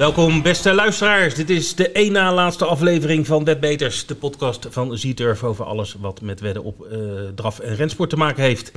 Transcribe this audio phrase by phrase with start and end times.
[0.00, 1.34] Welkom beste luisteraars.
[1.34, 5.94] Dit is de één na laatste aflevering van Beters, de podcast van Z-Turf over alles
[5.94, 8.72] wat met wedden op uh, draf en rensport te maken heeft.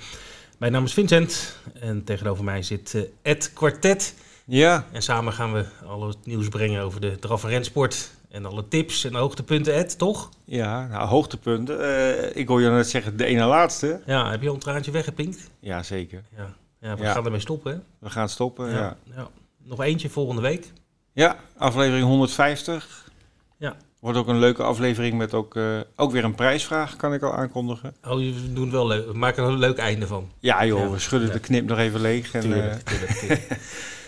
[0.58, 4.16] Mijn naam is Vincent en tegenover mij zit uh, Ed Quartet.
[4.46, 4.86] Ja.
[4.92, 8.68] En samen gaan we al het nieuws brengen over de draf en rensport en alle
[8.68, 10.30] tips en hoogtepunten, Ed, toch?
[10.46, 11.80] Ja, nou, hoogtepunten.
[11.80, 14.02] Uh, ik hoor je net zeggen de ene laatste.
[14.06, 15.50] Ja, heb je al een traantje weggepinkt?
[15.60, 16.24] Ja, zeker.
[16.38, 17.80] Ja, ja we gaan ermee stoppen, hè?
[18.00, 18.98] We gaan stoppen, ja.
[19.16, 19.28] ja.
[19.64, 20.72] Nog eentje volgende week.
[21.14, 23.12] Ja, aflevering 150.
[23.58, 23.76] Ja.
[24.00, 27.34] Wordt ook een leuke aflevering met ook, uh, ook weer een prijsvraag, kan ik al
[27.34, 27.96] aankondigen.
[28.04, 29.06] Oh, we doen wel leuk.
[29.06, 30.32] We maken er een leuk einde van.
[30.40, 32.34] Ja joh, we schudden de knip nog even leeg.
[32.34, 32.82] En, tuurlijk,
[33.20, 33.58] tuurlijk.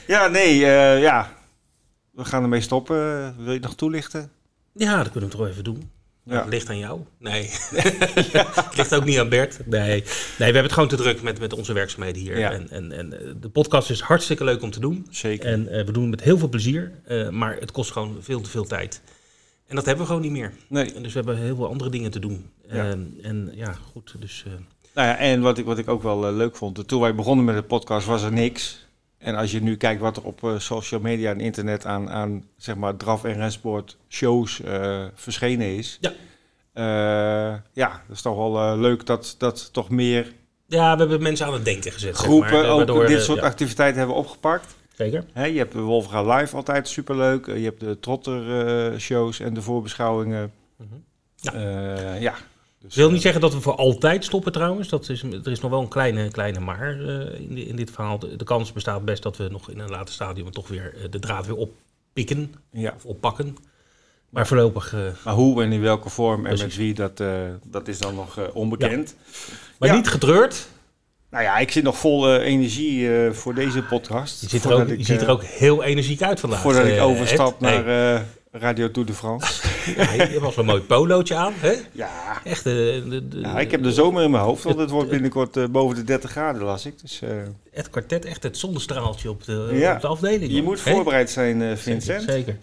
[0.07, 1.31] ja, nee, uh, ja.
[2.11, 2.95] We gaan ermee stoppen.
[3.37, 4.31] Wil je het nog toelichten?
[4.73, 5.91] Ja, dat kunnen we toch even doen.
[6.25, 6.39] Ja.
[6.39, 7.01] Het ligt aan jou.
[7.19, 7.43] Nee.
[8.65, 9.59] het ligt ook niet aan Bert.
[9.65, 9.89] Nee.
[9.89, 10.03] nee,
[10.37, 12.39] we hebben het gewoon te druk met, met onze werkzaamheden hier.
[12.39, 12.51] Ja.
[12.51, 15.07] En, en, en de podcast is hartstikke leuk om te doen.
[15.09, 15.49] Zeker.
[15.49, 16.91] En uh, we doen het met heel veel plezier.
[17.07, 19.01] Uh, maar het kost gewoon veel te veel tijd.
[19.67, 20.53] En dat hebben we gewoon niet meer.
[20.67, 20.93] Nee.
[20.93, 22.49] En dus we hebben heel veel andere dingen te doen.
[22.67, 22.85] Ja.
[22.85, 24.15] Uh, en ja, goed.
[24.19, 24.45] Dus,
[24.93, 26.87] nou ja, en wat ik, wat ik ook wel leuk vond.
[26.87, 28.84] Toen wij begonnen met de podcast was er niks.
[29.25, 32.45] En als je nu kijkt wat er op uh, social media en internet aan, aan
[32.57, 35.97] zeg maar draf- en rensport shows uh, verschenen is.
[36.01, 36.11] Ja.
[36.73, 40.33] Uh, ja, dat is toch wel leuk dat, dat toch meer
[40.67, 42.15] ja, we hebben mensen aan het denken gezet.
[42.15, 43.45] groepen zeg maar, ook waardoor, dit soort ja.
[43.45, 44.75] activiteiten hebben opgepakt.
[44.93, 45.25] Zeker.
[45.33, 47.45] He, je hebt de Wolfga Live altijd superleuk.
[47.45, 50.51] Je hebt de Trotter shows en de voorbeschouwingen.
[50.77, 50.95] Mhm.
[51.35, 52.13] Ja.
[52.13, 52.33] ja.
[52.85, 54.89] Dus, wil niet zeggen dat we voor altijd stoppen trouwens.
[54.89, 58.19] Dat is, er is nog wel een kleine, kleine maar uh, in, in, dit verhaal.
[58.19, 61.03] De, de, kans bestaat best dat we nog in een later stadium toch weer uh,
[61.09, 62.53] de draad weer oppikken.
[62.71, 62.93] Ja.
[62.95, 63.57] Of oppakken.
[64.29, 64.93] Maar voorlopig...
[64.93, 67.23] Uh, maar hoe en in welke vorm en met wie, dat,
[67.63, 69.15] dat is dan nog onbekend.
[69.17, 69.53] Ja.
[69.79, 69.95] Maar ja.
[69.95, 70.67] niet getreurd.
[71.29, 74.41] Nou ja, ik zit nog vol energie voor deze podcast.
[74.41, 76.61] Je, ziet er, ook, je ik, ziet er ook heel energiek uit vandaag.
[76.61, 78.25] Voordat ik overstap naar...
[78.59, 79.67] Radio Tour de France.
[79.97, 81.73] ja, je wel zo'n mooi polootje aan, hè?
[81.91, 82.41] Ja.
[82.43, 82.63] Echt.
[82.63, 85.57] De, de, de, ja, ik heb de zomer in mijn hoofd, want het wordt binnenkort
[85.57, 87.01] uh, boven de 30 graden, las ik.
[87.01, 87.29] Dus, uh,
[87.71, 89.95] het kwartet, echt het zonnestraaltje op de, ja.
[89.95, 90.51] op de afdeling.
[90.51, 92.23] Je moet voorbereid zijn, uh, Vincent.
[92.23, 92.33] Zeker.
[92.33, 92.57] zeker.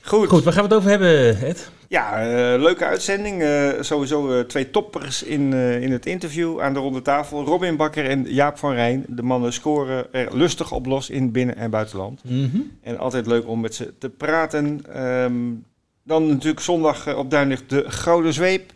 [0.00, 0.28] Goed.
[0.28, 1.70] Goed, waar gaan we het over hebben, Ed?
[1.88, 3.42] Ja, uh, leuke uitzending.
[3.42, 7.44] Uh, sowieso uh, twee toppers in, in het interview aan de ronde tafel.
[7.44, 9.04] Robin Bakker en Jaap van Rijn.
[9.08, 12.20] De mannen scoren er lustig op los in binnen- en buitenland.
[12.24, 12.72] Mm -hmm.
[12.82, 14.82] En altijd leuk om met ze te praten.
[15.22, 15.64] Um,
[16.02, 18.72] dan natuurlijk zondag op Duinlicht de Gouden Zweep.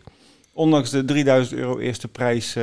[0.53, 2.57] Ondanks de 3000 euro eerste prijs,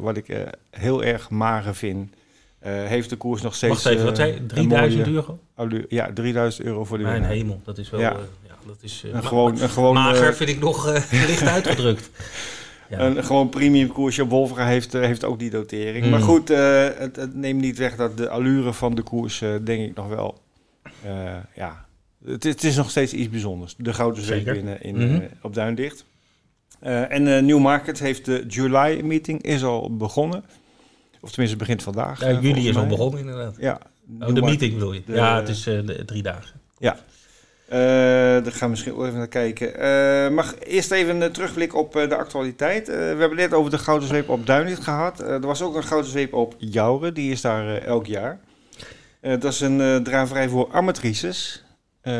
[0.00, 0.36] wat ik
[0.70, 2.14] heel erg mager vind.
[2.60, 3.72] Heeft de koers nog steeds.
[3.82, 5.38] Wacht even, wat zei 3000 euro?
[5.88, 7.32] Ja, 3000 euro voor de Mijn winnaar.
[7.32, 8.00] hemel, dat is wel.
[8.00, 8.12] Ja.
[8.12, 10.86] Uh, ja, dat is, uh, een gewoon, een gewoon, mager vind ik nog
[11.26, 12.10] licht uitgedrukt.
[12.90, 12.98] Ja.
[13.00, 14.26] Een gewoon premium koersje.
[14.26, 16.04] Wolfga heeft, heeft ook die dotering.
[16.04, 16.10] Mm.
[16.10, 19.94] Maar goed, het, het, neemt niet weg dat de allure van de koers, denk ik
[19.94, 20.38] nog wel.
[21.54, 21.86] ja,
[22.24, 23.74] het, het, is nog steeds iets bijzonders.
[23.78, 25.04] De gouden zweep winnen in, Mhm.
[25.04, 25.28] mm -hmm.
[25.42, 26.04] op Duindicht.
[26.80, 30.44] en Newmarket heeft de July meeting is al begonnen.
[31.20, 32.20] Of tenminste, het begint vandaag.
[32.20, 33.56] Ja, juli is al begonnen, inderdaad.
[33.58, 33.80] Ja.
[34.20, 35.02] Oh, de meeting wil je?
[35.06, 36.60] De, ja, het is de, drie dagen.
[36.78, 36.96] Ja.
[37.66, 37.74] Uh,
[38.44, 39.68] daar gaan we misschien ook even naar kijken.
[39.80, 42.86] Uh, mag eerst even een terugblik op de actualiteit.
[42.86, 45.20] we hebben net over de Gouden Zweep op Duinlicht gehad.
[45.20, 47.14] er was ook een Gouden Zweep op Jouren.
[47.14, 48.40] Die is daar elk jaar.
[49.20, 51.64] dat is een draverij voor amatrices.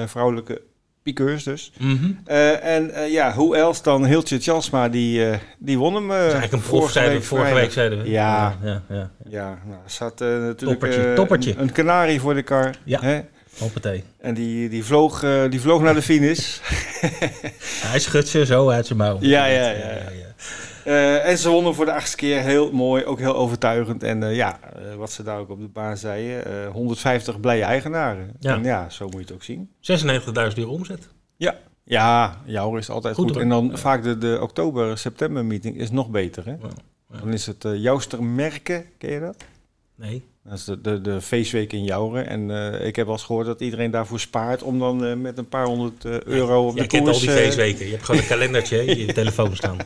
[0.06, 0.62] vrouwelijke
[1.08, 1.72] piqueurs dus.
[1.78, 2.18] Mm -hmm.
[2.28, 6.10] uh, en uh, ja, hoe else dan Hiltje Tjalsma, die, uh, die won hem.
[6.10, 8.10] eigenlijk een prof, vorige, week, vorige week zeiden we.
[8.10, 9.10] Ja, ja, ja, ja.
[9.28, 11.50] ja nou, zat natuurlijk toppertje, toppertje.
[11.50, 12.74] Een, een kanarie voor de kar.
[12.84, 13.20] Ja, hè?
[13.58, 14.04] hoppatee.
[14.20, 16.58] En die, die, vloog, die vloog naar de finish.
[17.90, 19.16] Hij schudt ze zo uit zijn mouw.
[19.20, 19.70] Ja, ja, ja.
[19.70, 20.28] ja, ja.
[20.86, 24.02] Uh, en ze wonnen voor de achtste keer heel mooi, ook heel overtuigend.
[24.02, 28.30] En uh, ja, uh, wat ze daar ook op de baan zeiden, 150 blije eigenaren.
[28.40, 28.54] Ja.
[28.54, 29.70] En ja, zo moet je het ook zien.
[29.80, 31.08] 96.000 euro omzet.
[31.36, 33.30] Ja, ja jouw is altijd goed.
[33.30, 33.76] goed en dan ja.
[33.76, 36.44] vaak de, de oktober-september meeting is nog beter.
[36.44, 36.50] Hè?
[36.50, 37.18] Ja.
[37.20, 39.36] Dan is het uh, Jouster Merken, ken je dat?
[39.94, 40.24] Nee.
[40.44, 42.26] Dat is de, de, de feestweek in Jouren.
[42.26, 45.38] En uh, ik heb wel eens gehoord dat iedereen daarvoor spaart om dan uh, met
[45.38, 47.04] een paar honderd euro op Jij de koers...
[47.04, 47.84] kent al die feestweken.
[47.84, 49.76] Je hebt gewoon een kalendertje in je telefoon staan.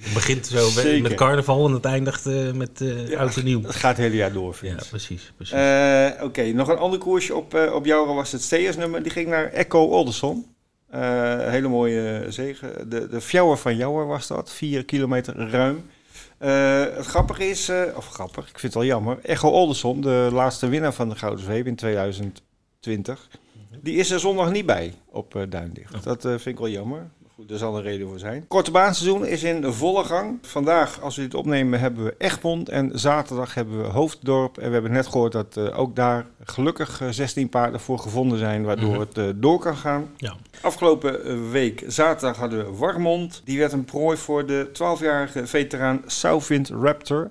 [0.00, 1.02] Het begint zo Zeker.
[1.02, 3.62] met carnaval en het eindigt uh, met uh, ja, oud en nieuw.
[3.62, 5.32] Het gaat het hele jaar door, Ja, precies.
[5.36, 5.54] precies.
[5.54, 6.50] Uh, Oké, okay.
[6.50, 9.02] nog een ander koersje op, op Jouren was het Steersnummer.
[9.02, 10.46] Die ging naar Echo Olderson.
[10.90, 12.90] hele mooie zegen.
[12.90, 14.52] De, de Fjouwer van Jouwer was dat.
[14.52, 15.84] Vier kilometer ruim.
[16.96, 19.18] het grappige is, of grappig, ik vind het wel jammer.
[19.22, 23.28] Echo Olderson, de laatste winnaar van de Gouden Zweep in 2020.
[23.82, 25.94] Die is er zondag niet bij op Duindicht.
[25.94, 26.02] Oh.
[26.02, 27.10] Dat vind ik wel jammer.
[27.46, 28.44] Daar zal een reden voor zijn.
[28.48, 30.38] Korte baanseizoen is in volle gang.
[30.42, 32.68] Vandaag, als we dit opnemen, hebben we Egmond.
[32.68, 34.58] En zaterdag hebben we Hoofddorp.
[34.58, 38.38] En we hebben net gehoord dat eh, ook daar gelukkig eh, 16 paarden voor gevonden
[38.38, 38.62] zijn.
[38.64, 39.00] Waardoor Mhm.
[39.00, 40.10] het eh, door kan gaan.
[40.16, 40.36] Ja.
[40.60, 43.42] Afgelopen eh, week, zaterdag, hadden we Warmond.
[43.44, 47.30] Die werd een prooi voor de 12-jarige veteraan Southwind Raptor.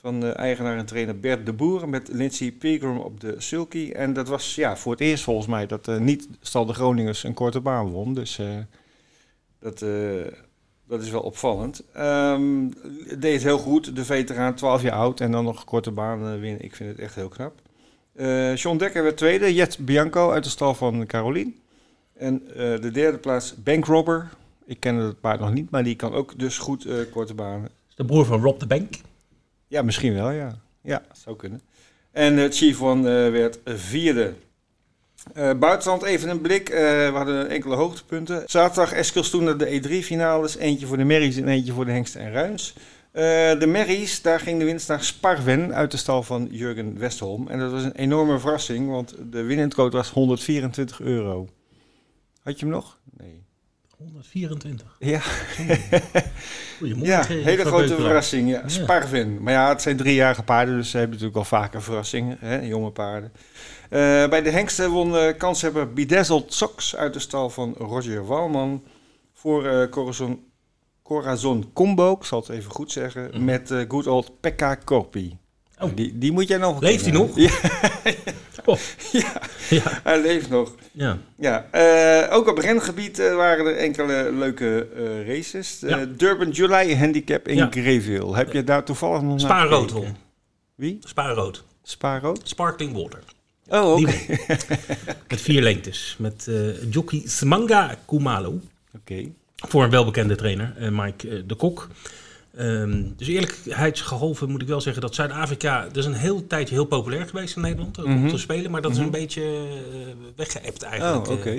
[0.00, 3.90] Van de eigenaar en trainer Bert de Boer met Lindsay Pilgrim op de sulky.
[3.90, 7.24] En dat was ja, voor het eerst volgens mij dat eh, niet Stal de Groningers
[7.24, 8.14] een korte baan won.
[8.14, 8.46] Dus eh,
[9.60, 10.32] dat, eh,
[10.86, 11.82] dat is wel opvallend.
[11.92, 12.68] Ehm,
[13.18, 16.40] deed het heel goed, de veteraan, 12 jaar oud en dan nog korte baan eh,
[16.40, 16.64] winnen.
[16.64, 17.60] Ik vind het echt heel knap.
[18.14, 21.60] Eh John Dekker werd tweede, Jet Bianco uit de stal van Carolien.
[22.16, 24.30] En de derde plaats, Bankrobber.
[24.64, 27.68] Ik ken het paard nog niet, maar die kan ook dus goed korte banen.
[27.94, 28.94] De broer van Rob de Bank.
[29.66, 30.58] Ja, misschien wel, ja.
[30.82, 31.60] Ja, zou kunnen.
[32.10, 34.34] En Chief One werd vierde.
[35.34, 36.68] Eh buitenland even een blik.
[36.68, 38.42] Eh, we hadden enkele hoogtepunten.
[38.46, 40.56] Zaterdag Eskilstuna de E3-finales.
[40.56, 42.74] Eentje voor de Merries en eentje voor de Hengsten en Ruins.
[43.12, 43.22] Eh,
[43.58, 47.48] de Merries, daar ging de winst naar Sparven uit de stal van Jurgen Westholm.
[47.48, 51.48] En dat was een enorme verrassing, want de winnendcode was 124 euro.
[52.42, 52.98] Had je hem nog?
[53.16, 53.42] Nee.
[53.96, 54.96] 124.
[54.98, 55.20] Ja,
[56.78, 57.36] Goedemorgen.
[57.38, 58.50] ja hele grote verrassing.
[58.50, 58.58] Ja.
[58.60, 58.68] Ja.
[58.68, 59.42] Sparven.
[59.42, 62.36] Maar ja, het zijn driejarige paarden, dus ze hebben natuurlijk al vaker verrassingen.
[62.40, 63.32] Hè, jonge paarden.
[63.88, 68.84] Eh, bij de hengsten won uh, kanshebber Bedazzled Sox uit de stal van Roger Walman.
[69.34, 70.44] Voor eh Corazon,
[71.02, 73.44] Corazon Combo, ik zal het even goed zeggen, Mhm.
[73.44, 75.36] met eh good old Pekka Corpi.
[75.80, 75.90] Oh.
[75.94, 77.30] Die, die moet jij nog Leeft hij nog?
[77.36, 77.50] Ja,
[78.64, 78.78] Oh.
[79.12, 79.32] ja,
[79.70, 79.82] Ja.
[80.04, 80.74] hij leeft nog.
[80.92, 81.18] ja.
[81.36, 81.66] Ja,
[82.30, 84.88] ook op rengebied waren er enkele leuke
[85.26, 85.78] races.
[85.80, 86.04] Ja.
[86.04, 87.68] Durban July Handicap in Ja.
[87.70, 88.36] Greville.
[88.36, 90.16] Heb je daar toevallig nog Spaarrood won.
[90.74, 90.98] Wie?
[91.00, 91.64] Spaarrood.
[91.82, 92.40] Spaarrood?
[92.44, 93.22] Sparkling water.
[93.68, 94.12] Oh, oké.
[95.28, 96.16] Met vier lengtes.
[96.18, 98.60] Met eh jockey Smanga Kumalo.
[98.96, 99.24] Oké.
[99.56, 101.88] Voor een welbekende trainer, eh, Mike eh, de Kok.
[102.56, 105.82] Ehm, dus eerlijkheidsgehalve moet ik wel zeggen dat Zuid-Afrika...
[105.84, 108.28] Dat is een heel tijdje heel populair geweest in Nederland om Mhm.
[108.28, 108.70] te spelen.
[108.70, 109.06] Maar dat is Mhm.
[109.06, 109.98] een beetje eh,
[110.36, 111.26] weggeëpt eigenlijk.
[111.26, 111.54] Oh, oké.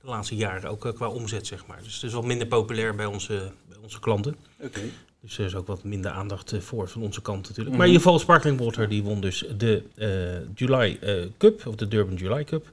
[0.00, 1.78] de laatste jaren, ook qua omzet zeg maar.
[1.82, 4.36] Dus het is wat minder populair bij onze, bij onze klanten.
[4.60, 4.80] Oké.
[5.24, 7.68] Dus er is ook wat minder aandacht eh, voor van onze kant natuurlijk.
[7.68, 7.76] Mhm.
[7.76, 10.08] Maar in ieder geval Sparkling Water die won dus de eh,
[10.54, 12.72] July eh, Cup, of de Durban July Cup.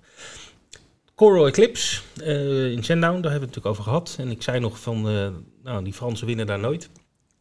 [1.15, 2.01] Coral Eclipse
[2.73, 4.15] in Sandown, daar hebben we het natuurlijk over gehad.
[4.19, 5.01] En ik zei nog van,
[5.63, 6.89] nou die Fransen winnen daar nooit.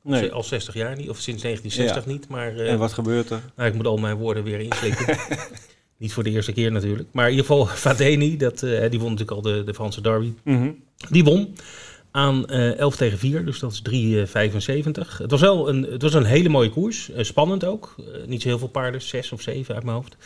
[0.03, 0.33] Nee.
[0.33, 2.29] Al 60 jaar niet, of sinds 1960 niet.
[2.29, 3.41] Maar En wat gebeurt er?
[3.57, 5.19] nou, ik moet al mijn woorden weer inslikken.
[5.97, 7.09] niet voor de eerste keer natuurlijk.
[7.13, 10.33] Maar in ieder geval Fadeni, dat, die won natuurlijk al de, de Franse derby.
[10.45, 10.71] Mhm.
[11.09, 11.55] Die won
[12.11, 13.83] aan eh 11 tegen 4, dus dat is
[14.25, 15.19] 3,75.
[15.19, 17.95] het, was wel een, het was een hele mooie koers, eh, spannend ook.
[17.99, 20.17] Eh, niet zo heel veel paarden, 6 of 7 uit mijn hoofd.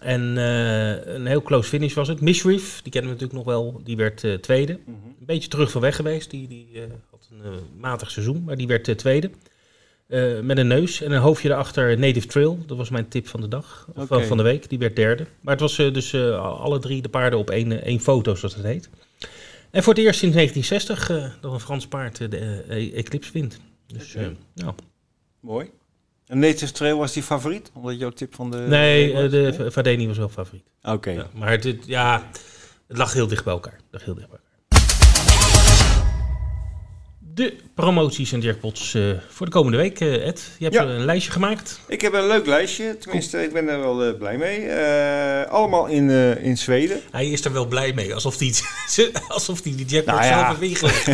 [0.00, 2.20] En eh, een heel close finish was het.
[2.20, 4.72] Mishreef, die kennen we natuurlijk nog wel, die werd eh, tweede.
[4.84, 4.96] Mhm.
[5.20, 6.80] Een beetje terug van weg geweest, die, die eh,
[7.10, 9.30] had een eh, matig seizoen, maar die werd eh, tweede.
[10.06, 12.58] Eh, met een neus en een hoofdje erachter Native Trail.
[12.66, 14.68] Dat was mijn tip van de dag, of van- de week.
[14.68, 15.26] Die werd derde.
[15.40, 18.34] Maar het was eh, dus eh, alle drie de paarden op één, eh, één foto,
[18.34, 18.90] zoals het heet.
[19.72, 23.32] En voor het eerst sinds 1960 eh, dat een Frans paard eh, de eh, Eclipse
[23.32, 23.60] wint.
[23.86, 24.16] Dus,
[24.54, 24.74] nou.
[25.40, 25.70] Mooi.
[26.26, 27.70] En Native Trail was die favoriet?
[27.74, 28.56] Omdat jouw tip van de...
[28.56, 30.64] nee, de Vadeni was wel favoriet.
[30.82, 31.10] Oké.
[31.10, 32.30] Ja, maar het, ja,
[32.86, 33.72] het lag heel dicht bij elkaar.
[33.72, 34.41] Het lag heel dicht bij elkaar.
[37.34, 40.50] De promoties en jackpots eh, voor de komende week, eh, Ed.
[40.58, 40.82] Je hebt Ja.
[40.84, 41.80] een lijstje gemaakt.
[41.88, 42.98] Ik heb een leuk lijstje.
[42.98, 44.72] Tenminste, ik ben er wel eh, blij mee.
[45.48, 47.00] Allemaal in, in Zweden.
[47.10, 48.52] Hij is er wel blij mee, alsof hij,
[49.28, 51.10] alsof hij die jackpot Nou zelf heeft ingelegd.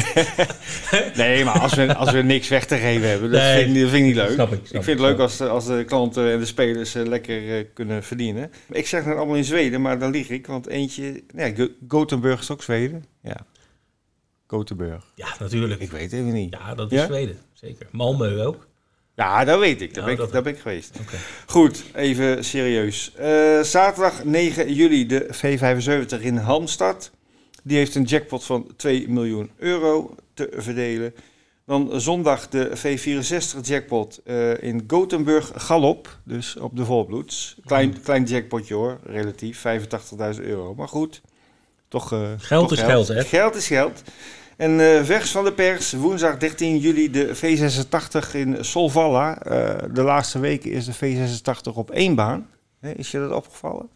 [1.16, 3.64] Nee, maar als we, als we niks weg te geven hebben, dat, Nee.
[3.64, 4.30] vind, dat vind ik niet leuk.
[4.30, 6.46] Snap ik, snap ik vind ik, het leuk als, de- als de klanten en de
[6.46, 8.50] spelers lekker kunnen verdienen.
[8.70, 10.46] Ik zeg het allemaal in Zweden, maar dan lieg ik.
[10.46, 11.22] Want eentje...
[11.34, 13.04] Nee, Go- Gothenburg is ook Zweden.
[13.22, 13.36] Ja.
[14.48, 15.04] Gothenburg.
[15.14, 15.80] Ja, natuurlijk.
[15.80, 16.52] Ik weet het even niet.
[16.58, 17.06] Ja, dat is Ja?
[17.06, 17.38] Zweden.
[17.52, 17.86] Zeker.
[17.86, 18.66] Malmö ook.
[19.14, 19.94] Ja, dat weet ik.
[19.94, 20.98] Daar, Nou, ben, ik, dat- daar ben ik geweest.
[21.00, 21.16] Oké.
[21.46, 23.12] Goed, even serieus.
[23.14, 27.10] Eh, zaterdag 9 juli de V75 in Halmstad.
[27.62, 31.14] Die heeft een jackpot van 2 miljoen euro te verdelen.
[31.66, 36.18] Dan zondag de V64 jackpot eh, in Gothenburg Galop.
[36.24, 37.56] Dus op de volbloeds.
[37.66, 39.64] Klein, klein jackpotje hoor, relatief.
[40.36, 40.74] 85.000 euro.
[40.74, 41.20] Maar goed,
[41.88, 42.12] toch...
[42.12, 43.24] eh, Geld toch is geld, hè?
[43.24, 44.02] Geld is geld.
[44.58, 49.42] En eh, vers van de pers, woensdag 13 juli de V86 in Solvalla.
[49.42, 52.46] Eh, de laatste weken is de V86 op één baan.
[52.96, 53.88] Is je dat opgevallen?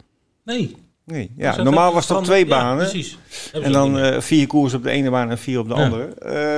[0.44, 0.76] Nee.
[1.04, 1.26] Nee.
[1.34, 2.88] Dus Ja, dat normaal was het op van- twee ja, banen.
[2.88, 3.18] precies.
[3.52, 5.82] En dan eh, vier koers op de ene baan en vier op de Ja.
[5.84, 6.14] andere.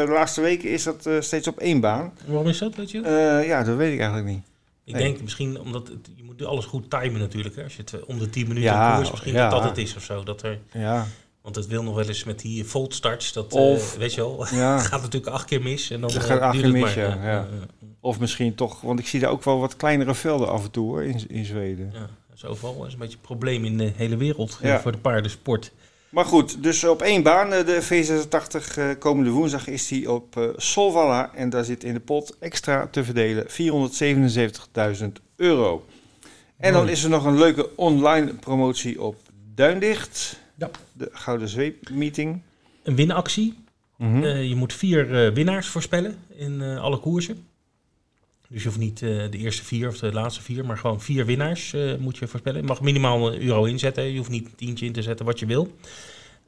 [0.06, 2.12] De laatste weken is dat steeds op één baan.
[2.26, 3.00] Waarom is dat, weet je?
[3.46, 4.42] Ja, dat weet ik eigenlijk niet.
[4.84, 5.02] ik nee.
[5.02, 7.56] denk misschien omdat het, je moet alles goed timen natuurlijk.
[7.56, 7.62] Hè?
[7.62, 9.49] Als je het om de 10 minuten Ja, koers, misschien ja.
[9.49, 10.23] dat dat het is of zo.
[10.23, 11.06] Dat er, Ja,
[11.44, 13.32] Want het wil nog wel eens met die volt starts.
[13.32, 14.78] Dat, Of- eh, weet je wel, Ja.
[14.90, 15.90] gaat natuurlijk acht keer mis.
[15.90, 17.48] En dan Dat eh, gaat acht keer het mis, ja, ja.
[18.00, 20.86] Of misschien toch, want ik zie daar ook wel wat kleinere velden af en toe
[20.86, 21.90] hoor, in, in Zweden.
[21.92, 24.92] Ja, dat is overal is een beetje een probleem in de hele wereld eh, voor
[24.92, 25.72] de paardensport.
[26.08, 31.34] Maar goed, dus op één baan, de V86, eh, komende woensdag is die op Solvalla.
[31.34, 35.04] En daar zit in de pot extra te verdelen 477.000
[35.36, 35.84] euro.
[36.56, 39.16] En dan is er nog een leuke online promotie op
[39.54, 40.42] Duindicht.
[40.54, 40.70] Ja.
[40.92, 42.42] De Gouden Zweep meeting.
[42.82, 43.54] Een winactie.
[43.96, 44.23] Mhm.
[44.23, 47.46] Eh, je moet vier eh, winnaars voorspellen in eh, alle koersen.
[48.49, 51.75] Dus je hoeft niet de eerste vier of de laatste vier, maar gewoon vier winnaars
[51.99, 52.61] moet je voorspellen.
[52.61, 54.04] Je mag minimaal een euro inzetten.
[54.04, 55.76] Je hoeft niet een tientje in te zetten wat je wil.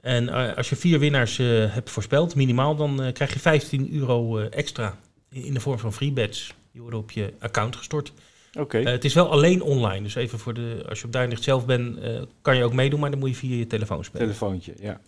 [0.00, 4.98] En als je vier winnaars hebt voorspeld, minimaal, dan krijg je 15 euro extra
[5.30, 6.54] in, in de vorm van free bets.
[6.72, 8.12] Die worden op je account gestort.
[8.56, 8.78] Oké.
[8.78, 10.02] Eh, het is wel alleen online.
[10.02, 13.00] Dus even voor de, als je op Duinlicht zelf bent, eh, kan je ook meedoen,
[13.00, 14.26] maar dan moet je via je telefoon spelen.
[14.26, 15.00] Telefoontje, ja.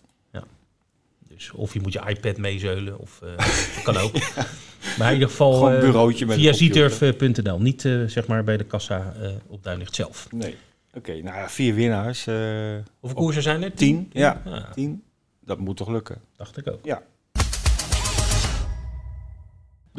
[1.27, 3.37] Dus of je moet je iPad meezeulen, of eh,
[3.75, 4.11] dat kan ook.
[4.97, 7.59] Maar in ieder geval Gewoon een bureautje met via zieturf.nl.
[7.59, 9.13] Niet zeg maar bij de kassa
[9.47, 10.27] op Duinlicht zelf.
[10.31, 10.55] Nee.
[10.93, 12.25] Oké, nou ja, vier winnaars.
[12.99, 13.73] Hoeveel koersen zijn er?
[13.73, 14.41] tien, ja.
[14.45, 15.03] Ah, tien.
[15.39, 16.21] Dat moet toch lukken.
[16.35, 16.79] dacht ik ook.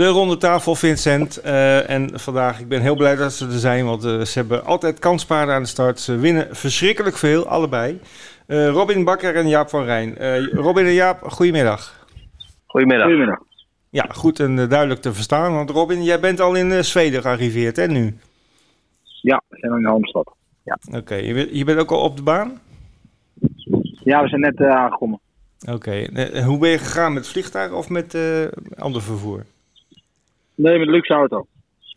[0.00, 1.36] De ronde tafel, Vincent.
[1.36, 4.64] Eh, en vandaag, ik ben heel blij dat ze er zijn, want eh, ze hebben
[4.64, 6.00] altijd kanspaarden aan de start.
[6.00, 8.00] Ze winnen verschrikkelijk veel, allebei.
[8.46, 10.16] Eh, Robin Bakker en Jaap van Rijn.
[10.18, 12.06] Eh, Robin en Jaap, goedemiddag.
[12.66, 13.06] Goedemiddag.
[13.06, 13.38] Goedemiddag.
[13.90, 15.54] Ja, goed en duidelijk te verstaan.
[15.54, 18.18] Want Robin, jij bent al in Zweden gearriveerd, hè, nu?
[19.02, 20.34] Ja, we zijn in Halmstad.
[20.94, 22.60] Oké, je, bent- je bent ook al op de baan?
[24.04, 25.20] Ja, we zijn net aangekomen.
[25.72, 26.06] Oké,
[26.44, 27.12] hoe ben je gegaan?
[27.12, 28.44] Met vliegtuig of met eh,
[28.78, 29.44] ander vervoer?
[30.54, 31.46] Nee, met een luxe auto.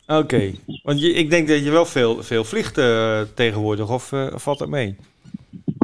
[0.07, 0.51] Oké,
[0.83, 4.59] want je, ik denk dat je wel veel, veel vliegt eh, tegenwoordig, of eh, valt
[4.59, 4.95] dat mee?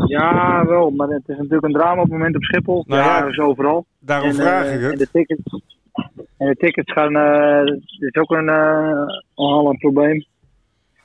[0.05, 2.83] Ja, wel, maar het is natuurlijk een drama op het moment op Schiphol.
[2.87, 3.85] Nou ja, is overal.
[3.99, 4.99] Daarom En, vraag eh, ik En het.
[4.99, 5.41] de tickets,
[6.37, 10.25] en de tickets gaan, eh is ook een, eh al een probleem.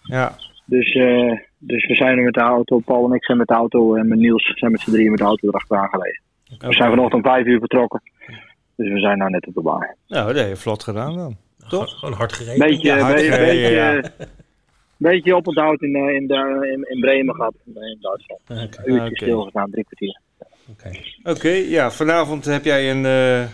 [0.02, 3.48] Ja, Dus, eh, dus we zijn er met de auto, Paul en ik zijn met
[3.48, 6.20] de auto en met Niels zijn met z'n drieën met de auto erachteraan gereden.
[6.58, 8.02] We zijn vanochtend om vijf uur vertrokken.
[8.76, 9.94] Dus we zijn nou net op de baan.
[10.08, 11.36] Nou, dat heb je vlot gedaan dan.
[11.64, 12.58] Gewoon, gewoon hard gereden.
[12.68, 14.02] Beetje, Ja, hard be- gereden, beetje, ja.
[14.96, 18.40] beetje op het hout in, eh, in, de, in, in Bremen gehad, in Duitsland.
[18.48, 19.14] Oké, Een uurtje Oké.
[19.16, 20.20] stilgestaan, drie kwartier.
[20.70, 20.90] oké.
[21.30, 23.48] Oké, ja, vanavond heb jij een, eh,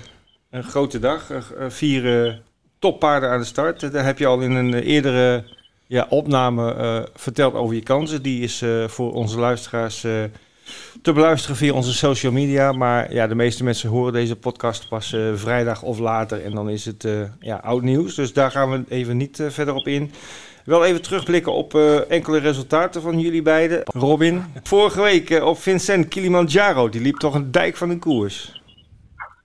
[0.51, 1.31] een grote dag.
[1.31, 2.35] Eh, eh, vier eh,
[2.79, 3.93] toppaarden aan de start.
[3.93, 5.45] Daar heb je al in een eh, eerdere
[5.87, 8.23] ja, opname eh, verteld over je kansen.
[8.23, 10.13] Die is eh, voor onze luisteraars eh,
[11.03, 12.73] te beluisteren via onze social media.
[12.73, 16.45] Maar ja, de meeste mensen horen deze podcast pas eh, vrijdag of later.
[16.45, 18.15] En dan is het eh, ja, oud nieuws.
[18.15, 20.11] Dus daar gaan we even niet eh, verder op in.
[20.65, 21.75] Wel even terugblikken op
[22.09, 23.83] enkele resultaten van jullie beiden.
[23.85, 26.89] Robin, vorige week op Vincent Kilimanjaro.
[26.89, 28.63] Die liep toch een dijk van een koers.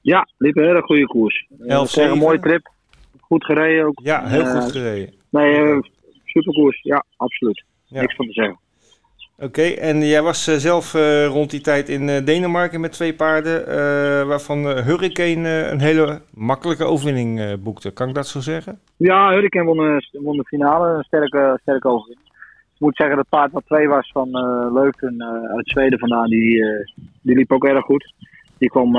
[0.01, 1.47] Ja, liep een hele goede koers.
[1.67, 2.71] Elf, een mooie trip.
[3.19, 3.99] Goed gereden ook.
[4.03, 5.13] Ja, heel goed gereden.
[5.29, 5.79] Nee,
[6.25, 6.79] superkoers.
[6.81, 7.63] Ja, absoluut.
[7.85, 8.01] Ja.
[8.01, 8.59] Niks van te zeggen.
[9.39, 13.13] Oké, en jij was eh, zelf eh, rond die tijd in eh, Denemarken met twee
[13.15, 13.65] paarden,
[14.27, 17.91] waarvan Hurricane een hele makkelijke overwinning boekte.
[17.91, 18.79] Kan ik dat zo zeggen?
[18.97, 20.97] Ja, Hurricane won, de- finale.
[20.97, 22.27] Een sterke, sterke overwinning.
[22.73, 24.67] Ik moet zeggen, dat paard wat twee was van eh,
[25.55, 26.63] uit Zweden vandaan, die,
[27.21, 28.13] die liep ook erg goed.
[28.57, 28.91] Die kwam,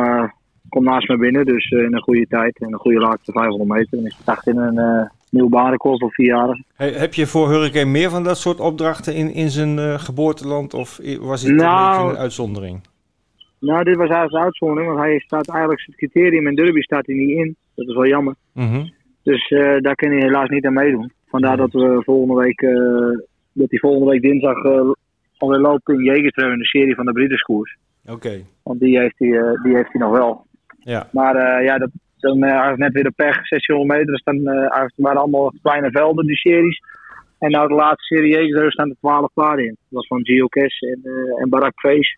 [0.85, 2.61] naast me binnen, dus in een goede tijd.
[2.61, 3.99] In een goede laatste 500 meter.
[3.99, 6.64] En het echt in een nieuw baanrecord voor vierjarigen.
[6.75, 10.75] He- heb je voor Hurricane meer van dat soort opdrachten in, in zijn eh, geboorteland
[10.75, 12.80] of was dit een Nou, een uitzondering?
[13.61, 17.06] Nou, dit was eigenlijk de uitzondering, want hij staat eigenlijk het criterium in Derby staat
[17.06, 17.56] hij niet in.
[17.75, 18.35] Dat is wel jammer.
[18.52, 18.87] Mhm.
[19.23, 21.12] Dus eh, daar kan hij helaas niet aan meedoen.
[21.28, 22.71] Vandaar dat we volgende week, eh,
[23.52, 24.56] dat hij volgende week dinsdag
[25.37, 27.76] alweer loopt in Jegertreu in de serie van de Briedenskoers.
[28.06, 30.47] Oké, Want die heeft hij, die heeft hij nog wel.
[30.78, 31.09] ja.
[31.12, 31.90] Maar ja, dat,
[32.26, 34.12] dan eh, hij heeft net weer de pech, 1600 meter.
[34.12, 36.80] Dus dan eh, hij heeft maar allemaal kleine velden, die series.
[37.38, 39.71] En nou de laatste serie Jegertreu staan er 12 paarden in.
[39.78, 42.16] Dat was van Gio Kes en, eh en Barak Fees.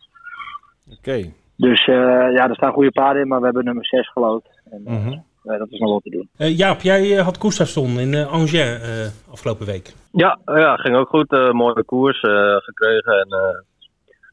[0.99, 1.33] Oké.
[1.57, 1.95] Dus eh,
[2.35, 4.45] ja, er staan goede paarden in, maar we hebben nummer 6 geloot.
[4.71, 5.19] En eh, Mhm.
[5.59, 6.29] dat is nog wat te doen.
[6.37, 9.93] Eh, Jaap, jij had Gustafsson in eh, Angers eh, afgelopen week.
[10.12, 11.33] Ja, ja, ging ook goed.
[11.33, 13.12] eh, mooie koers eh, gekregen.
[13.21, 13.61] En eh,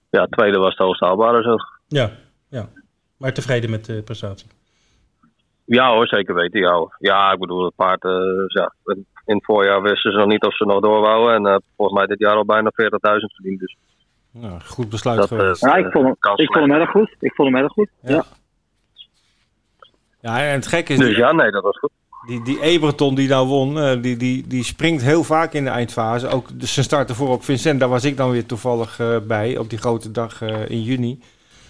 [0.10, 1.56] ja, tweede was de hoogst haalbare zo.
[1.88, 2.10] Ja,
[2.50, 2.66] ja.
[3.18, 4.48] Maar tevreden met de prestatie.
[5.66, 6.60] Ja hoor, zeker weten.
[6.60, 8.04] Ja, ja ik bedoel, het paard.
[8.04, 8.12] eh,
[8.48, 8.74] ja,
[9.26, 11.36] in het voorjaar wisten ze nog niet of ze nog door wouden.
[11.36, 13.60] En eh, volgens mij dit jaar al bijna 40.000 verdiend.
[13.60, 13.76] Dus
[14.32, 15.64] Nou, goed besluit dat geweest.
[15.64, 17.16] eh, Ja, ik vond hem, ik vond hem erg goed.
[17.20, 17.90] Ik vond hem erg goed.
[18.02, 18.12] Ja.
[18.16, 18.24] Ja.
[20.22, 21.92] Ja, en het gekke is, Dus die, ja, nee, dat was goed.
[22.28, 25.70] die, die Eberton die nou won, eh, die, die, die springt heel vaak in de
[25.70, 26.28] eindfase.
[26.28, 29.58] Ook dus zijn start ervoor op Vincent, daar was ik dan weer toevallig eh, bij
[29.58, 31.20] op die grote dag eh, in juni.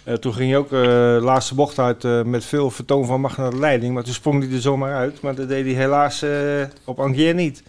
[0.06, 3.36] Eh, toen ging hij ook de laatste bocht uit eh, met veel vertoon van macht
[3.38, 3.94] naar de leiding.
[3.94, 5.20] Maar toen sprong hij er zomaar uit.
[5.20, 7.62] Maar dat deed hij helaas eh, op Angier niet.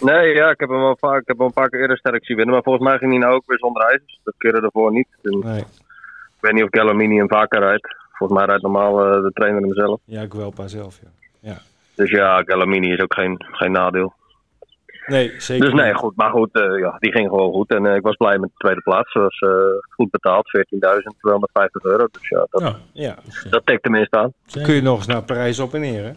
[0.00, 2.24] Nee, ja, ik heb hem wel vaak, ik heb hem een paar keer eerder sterk
[2.24, 2.54] zien winnen.
[2.54, 4.20] Maar volgens mij ging hij nou ook weer zonder ijzers.
[4.24, 5.08] Dat keren ervoor niet.
[5.22, 5.58] En Nee.
[5.58, 7.96] ik weet niet of Gallamini hem vaker rijdt.
[8.12, 10.00] Volgens mij rijdt normaal eh, de trainer hem zelf.
[10.04, 11.00] Ja, ik wel pas zelf,
[11.40, 11.56] ja.
[11.94, 14.12] Dus ja, Gallamini is ook geen, geen nadeel.
[15.08, 16.16] Nee, zeker Dus nee, goed.
[16.16, 17.70] Maar goed, eh, ja, die ging gewoon goed.
[17.70, 19.12] En eh, ik was blij met de tweede plaats.
[19.12, 19.50] Ze was eh,
[19.88, 22.08] goed betaald, 14.250 euro.
[22.10, 24.32] Dus ja, dat, Ja, Ja, dus, dat tikt tenminste aan.
[24.46, 24.68] zeker.
[24.68, 26.12] kun je nog eens naar Parijs op en neer, hè?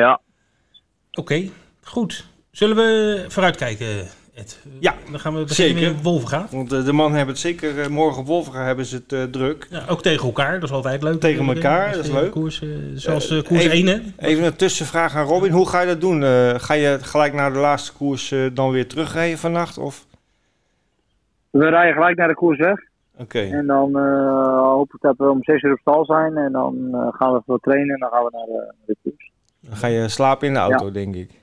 [0.00, 0.20] Ja,
[1.14, 1.48] Oké,
[1.82, 2.26] goed.
[2.50, 4.60] Zullen we vooruitkijken, Ed?
[4.78, 5.94] Ja, Dan gaan we beginnen zeker.
[5.94, 6.46] met Wolvenga.
[6.50, 9.66] Want eh, de mannen hebben het zeker, eh, morgen op hebben ze het eh, druk.
[9.70, 11.20] Ja, ook tegen elkaar, dat is altijd leuk.
[11.20, 12.30] Tegen Eh, elkaar, dat is leuk.
[12.30, 14.26] Koers, eh, zoals Eh, eh, koers even- 1, hè?
[14.28, 15.50] Even een tussenvraag aan Robin.
[15.52, 16.22] Hoe ga je dat doen?
[16.22, 19.78] Eh, ga je gelijk naar de laatste koers eh, dan weer terugrijden vannacht?
[19.78, 20.06] Of?
[21.50, 22.80] We rijden gelijk naar de koers weg.
[23.18, 23.40] Oké.
[23.40, 26.36] En dan eh, hoop ik dat we om 6 uur op stal zijn.
[26.36, 28.96] En dan eh, gaan we wat trainen en dan gaan we naar de, naar de
[29.02, 29.30] koers.
[29.60, 31.42] Dan ga je slapen in de auto, denk ik.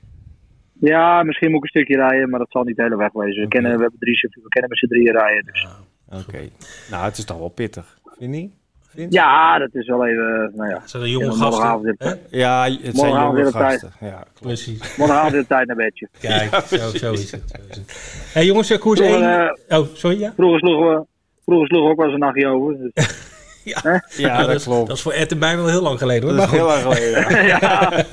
[0.90, 3.42] Ja, misschien moet ik een stukje rijden, maar dat zal niet de hele weg wezen.
[3.42, 5.44] We, kennen, we, hebben drie, chauffeurs, we kennen met z'n drieën rijden.
[5.44, 5.66] Dus.
[6.08, 6.48] Oké.
[6.90, 8.52] Nou, het is toch wel pittig, vind je niet?
[8.88, 9.12] Vind?
[9.12, 10.52] Ja, dat is wel even.
[10.54, 11.94] Nou ja, Dat zijn de jonge gasten.
[11.98, 12.14] hè?
[12.30, 13.80] Ja, het zijn jonge weer op tijd.
[13.80, 14.06] gasten.
[14.06, 14.24] Ja.
[14.40, 14.96] Precies.
[14.96, 16.08] morgenavond weer tijd naar bedje.
[16.20, 17.42] Kijk, zo, zo is het.
[17.50, 18.30] Zo is het.
[18.32, 19.78] Hey, jongens, eh, koers Vroeger, 1.
[19.78, 20.32] Oh, sorry, ja?
[20.36, 21.04] Vroeger sloegen we,
[21.44, 22.78] vroeger sloegen we ook wel eens een nachtje over.
[22.78, 22.90] Dus,
[23.64, 24.86] Ja, dat is, klopt.
[24.88, 26.36] dat is voor Ed en mij wel heel lang geleden, hoor.
[26.38, 27.46] Dat is heel erg geleden.
[27.46, 28.04] ja.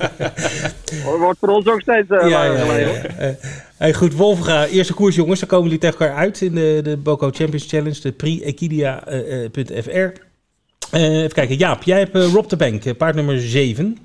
[1.18, 2.92] Wordt voor ons ook steeds eh, Ja, langer ja, geleden.
[2.92, 3.02] ja.
[3.02, 3.34] Eh,
[3.76, 5.40] hey, goed, Wolfga, eerste koers, jongens.
[5.40, 9.88] Dan komen jullie tegen elkaar uit in de, de Boco Champions Challenge, de pre-equidia.fr.
[10.90, 13.98] Eh, even kijken, Jaap, jij hebt Rob de Bank, paard nummer 7.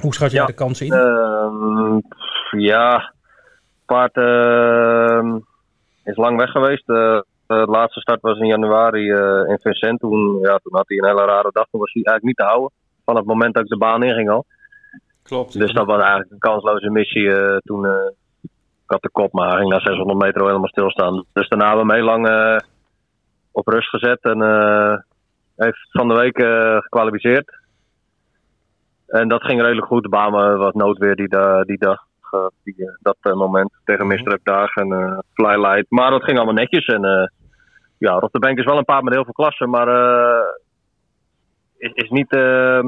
[0.00, 0.46] Hoe schat jij Ja.
[0.46, 0.92] de kansen in?
[0.92, 1.98] Ehm,
[2.60, 3.12] ja,
[3.86, 5.36] paard ehm,
[6.04, 6.84] is lang weg geweest.
[7.46, 10.00] Eh, de laatste start was in januari eh, in Vincent.
[10.00, 11.66] Toen, ja, toen had hij een hele rare dag.
[11.70, 12.70] Toen was hij eigenlijk niet te houden.
[13.04, 14.44] Van het moment dat ik de baan inging al.
[15.22, 15.58] Klopt.
[15.58, 17.32] Dus dat was eigenlijk een kansloze missie.
[17.34, 17.84] eh, toen
[18.84, 21.24] ik had de kop, maar hij ging na 600 meter al helemaal stilstaan.
[21.32, 22.60] Dus daarna hebben we hem heel lang
[23.52, 24.22] op rust gezet.
[24.22, 24.40] En
[25.56, 26.36] heeft van de week
[26.82, 27.58] gekwalificeerd.
[29.06, 30.02] En dat ging redelijk goed.
[30.02, 32.00] De baan was noodweer die, da die dag.
[32.62, 35.86] die, dat moment tegen misdrukdagen en eh flylight.
[35.88, 36.86] Maar dat ging allemaal netjes.
[36.86, 37.30] En
[38.04, 39.70] ja, Rotterdam is wel een paard met heel veel klassen.
[39.70, 40.46] Maar eh,
[41.76, 42.30] is, is niet...
[42.32, 42.86] ehm,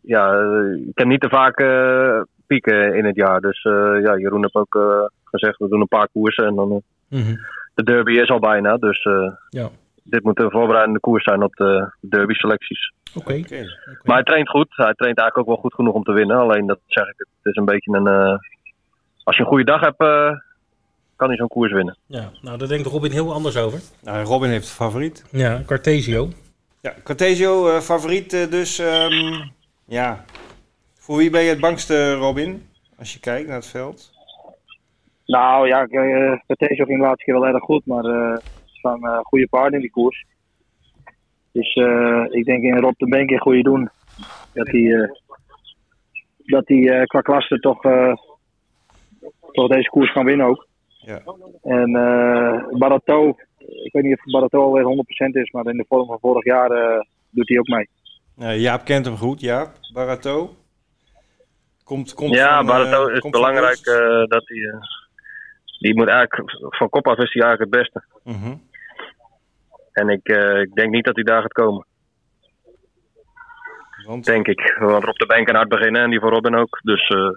[0.00, 3.40] ja, eh, ik heb niet te vaak eh, pieken in het jaar.
[3.40, 6.70] Dus eh, ja, Jeroen heeft ook eh, gezegd, we doen een paar koersen en dan
[6.72, 6.78] eh,
[7.20, 7.34] Mhm.
[7.74, 8.76] de derby is al bijna.
[8.76, 9.68] Dus eh, Ja,
[10.02, 12.92] dit moet een voorbereidende koers zijn op de derby selecties.
[13.16, 13.32] oké.
[13.38, 13.64] Oké.
[14.02, 14.66] Maar hij traint goed.
[14.68, 16.36] Hij traint eigenlijk ook wel goed genoeg om te winnen.
[16.36, 18.06] Alleen dat zeg ik, het is een beetje een...
[18.06, 18.38] eh,
[19.24, 20.30] als je een goede dag hebt, eh,
[21.18, 21.96] kan hij zo'n koers winnen.
[22.06, 23.80] Ja, nou, daar denkt Robin heel anders over.
[24.02, 25.24] Nou, Robin heeft favoriet.
[25.30, 26.28] Ja, Cartesio.
[26.80, 28.78] Ja, Cartesio, eh, favoriet eh, dus.
[28.78, 29.48] ehm,
[29.86, 30.24] ja.
[30.98, 32.66] Voor wie ben je het bangste, Robin?
[32.98, 34.10] Als je kijkt naar het veld.
[35.26, 39.06] Nou ja, uh, Patesio ging de laatste keer wel erg goed, maar eh, er staan
[39.06, 40.24] eh, goede paarden in die koers.
[41.52, 43.90] Dus eh, ik denk in Rob de Bank een goede doen.
[44.52, 45.08] Dat hij eh,
[46.44, 48.12] dat hij eh, qua klasse toch, eh,
[49.52, 50.66] toch deze koers kan winnen ook.
[51.08, 51.22] Ja.
[51.62, 56.06] En eh Barato, ik weet niet of Barato alweer 100% is, maar in de vorm
[56.06, 57.88] van vorig jaar eh, doet hij ook mee.
[58.38, 59.70] Eh, Jaap kent hem goed, Jaap.
[59.92, 60.54] Barato.
[61.84, 64.58] Komt, komt ja, van, Barato eh, is belangrijk eh, dat hij...
[64.58, 64.80] eh,
[65.78, 66.50] die moet eigenlijk...
[66.76, 68.04] Van kop af is hij eigenlijk het beste.
[68.24, 68.54] Mhm.
[69.92, 71.86] En ik, eh, ik denk niet dat hij daar gaat komen.
[74.06, 74.76] Want, Denk ik.
[74.78, 76.80] Want Rob de Bank kan hard beginnen en die voor Robin ook.
[76.82, 77.30] Dus eh,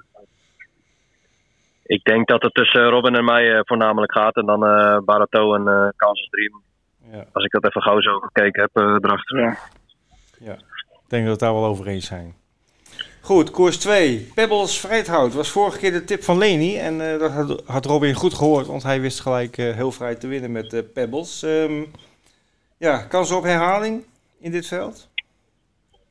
[1.92, 4.36] ik denk dat het tussen Robin en mij eh, voornamelijk gaat.
[4.36, 6.62] En dan eh Barato en eh Kansas Dream.
[7.12, 9.60] ja, Als ik dat even gauw zo gekeken heb eh, erachter.
[10.40, 10.54] Ja.
[10.54, 12.34] ik denk dat we het daar wel over eens zijn.
[13.22, 14.28] Goed, koers 2.
[14.36, 16.78] Pebbles Vrijthout was vorige keer de tip van Leni.
[16.78, 20.16] En eh, dat had, had Robin goed gehoord, want hij wist gelijk eh, heel vrij
[20.16, 21.44] te winnen met Pebbles.
[21.44, 21.84] Ehm,
[22.78, 24.04] ja, kans op herhaling
[24.40, 25.10] in dit veld?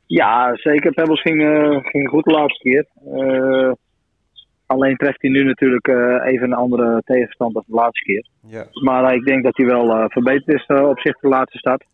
[0.07, 0.93] Ja, zeker.
[0.93, 1.41] Pebbles ging,
[1.83, 2.87] ging goed de laatste keer.
[4.75, 8.27] Alleen treft hij nu natuurlijk eh, even een andere tegenstand dan de laatste keer.
[8.47, 11.59] Ja, Maar eh, ik denk dat hij wel eh, verbeterd is op zich de laatste
[11.59, 11.85] start.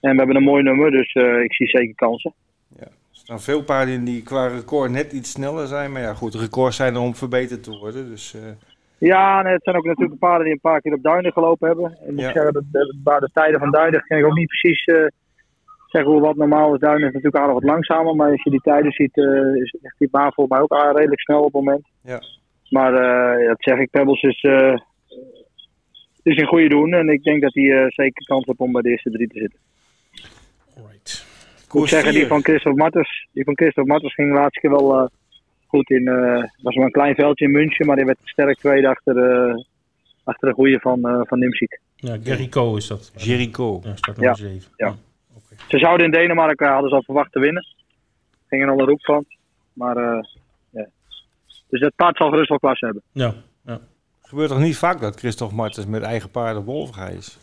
[0.00, 2.34] En we hebben een mooi nummer, dus ik zie zeker kansen.
[2.78, 5.92] er staan veel paarden in die qua record net iets sneller zijn.
[5.92, 8.08] Maar ja, goed, records zijn er om verbeterd te worden.
[8.08, 8.36] Dus
[8.98, 11.98] Ja, nee, het zijn ook natuurlijk paarden die een paar keer op Duinen gelopen hebben.
[12.06, 12.32] En Ja.
[12.32, 14.84] de, de, de tijden van Duinen kan ik ook niet precies
[15.94, 16.80] zeggen hoe wat normaal is.
[16.80, 19.98] Duinen is natuurlijk aardig wat langzamer, maar als je die tijden ziet, eh, is echt
[19.98, 21.86] die baan volgens mij ook al redelijk snel op het moment.
[22.02, 22.20] Ja.
[22.70, 24.72] Maar eh, dat zeg ik, Pebbles is, eh,
[26.16, 28.82] het is een goede doen en ik denk dat hij zeker kans heeft om bij
[28.82, 29.58] de eerste drie te zitten.
[30.76, 31.26] Alright.
[31.66, 32.28] Ik moet zeggen, die 4.
[32.28, 35.06] van Christophe Matters, die van Christophe Matters ging de laatste keer wel eh,
[35.66, 36.08] goed in.
[36.08, 39.54] eh was maar een klein veldje in München, maar die werd sterk tweede achter, eh,
[40.24, 41.80] achter de goede van, eh van Nimsik.
[41.96, 43.12] Ja, Gary Co is dat.
[43.16, 43.80] Jericho.
[43.84, 44.72] Ja, start nummer 7.
[44.76, 44.94] ja.
[45.68, 47.66] Ze zouden in Denemarken, hadden ze al verwacht te winnen.
[48.48, 49.24] Gingen al een roep van.
[49.72, 50.22] Maar, eh,
[50.70, 50.86] ja.
[51.68, 53.02] Dus dat paard zal gerust wel klas hebben.
[53.12, 53.34] Ja,
[53.66, 53.80] ja.
[54.22, 57.38] gebeurt toch niet vaak dat Christophe Martens met eigen paarden wolvig is?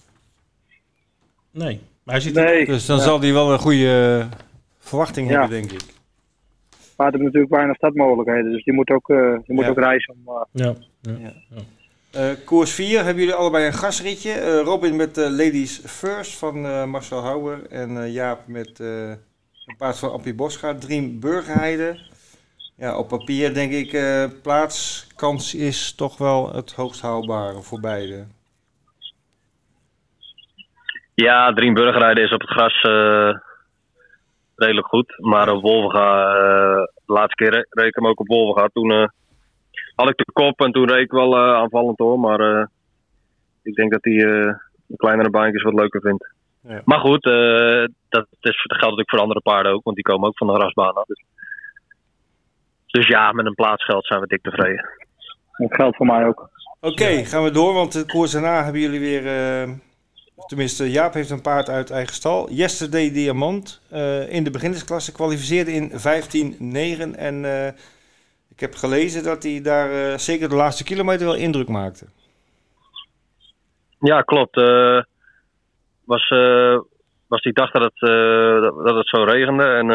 [1.52, 1.82] Nee.
[2.04, 3.04] Maar hij zit Nee, Dus dan ja.
[3.04, 4.38] zal hij wel een goede eh,
[4.80, 5.39] verwachting Ja.
[5.39, 5.84] hebben, denk ik.
[6.95, 8.52] paard heeft natuurlijk weinig startmogelijkheden.
[8.52, 9.69] Dus die moet ook, eh, die moet Ja.
[9.69, 10.74] ook reizen om, eh, Ja.
[12.12, 14.32] Eh, koers 4 hebben jullie allebei een gastritje.
[14.32, 17.65] Eh, Robin met eh, Ladies First van Marcel Houwer.
[17.69, 20.76] En Jaap met een paard van Appie Bosga.
[20.76, 22.00] Driem Burgerheide.
[22.76, 24.00] Ja, op papier denk ik
[24.41, 28.26] plaatskans is toch wel het hoogst haalbare voor beide.
[31.13, 32.82] Ja, Driem Burgerrijden is op het gras
[34.56, 35.13] redelijk goed.
[35.17, 36.34] Maar op Wolvenga,
[37.06, 38.67] de laatste keer re- reed ik hem ook op Wolvenga.
[38.67, 39.12] Toen
[40.02, 42.20] had ik de kop en toen reed ik wel eh, aanvallend hoor.
[42.20, 42.66] Maar eh,
[43.64, 44.54] ik denk dat hij eh,
[44.86, 46.30] de kleinere baantjes wat leuker vindt.
[46.68, 46.82] Ja.
[46.86, 49.84] Maar goed, eh, dat, is, dat geldt natuurlijk voor andere paarden ook.
[49.84, 51.06] Want die komen ook van de grasbaan af.
[51.06, 51.24] Dus,
[52.86, 54.90] dus ja, met een plaatsgeld zijn we dik tevreden.
[55.58, 56.50] dat geldt voor mij ook.
[56.80, 59.28] Oké, gaan we door, want de koers daarna hebben jullie weer...
[59.28, 59.70] eh,
[60.46, 62.52] tenminste, Jaap heeft een paard uit eigen stal.
[62.52, 65.12] Yesterday Diamant eh, in de beginnersklasse.
[65.12, 67.16] Kwalificeerde in 15-9.
[67.16, 67.74] En eh,
[68.62, 72.06] heb gelezen dat hij daar eh, zeker de laatste kilometer wel indruk maakte.
[74.00, 74.58] Ja, klopt.
[74.58, 75.02] Eh
[76.06, 76.80] was, eh,
[77.28, 78.00] was die dag dat het,
[78.86, 79.63] dat, het zo regende.
[79.63, 79.88] En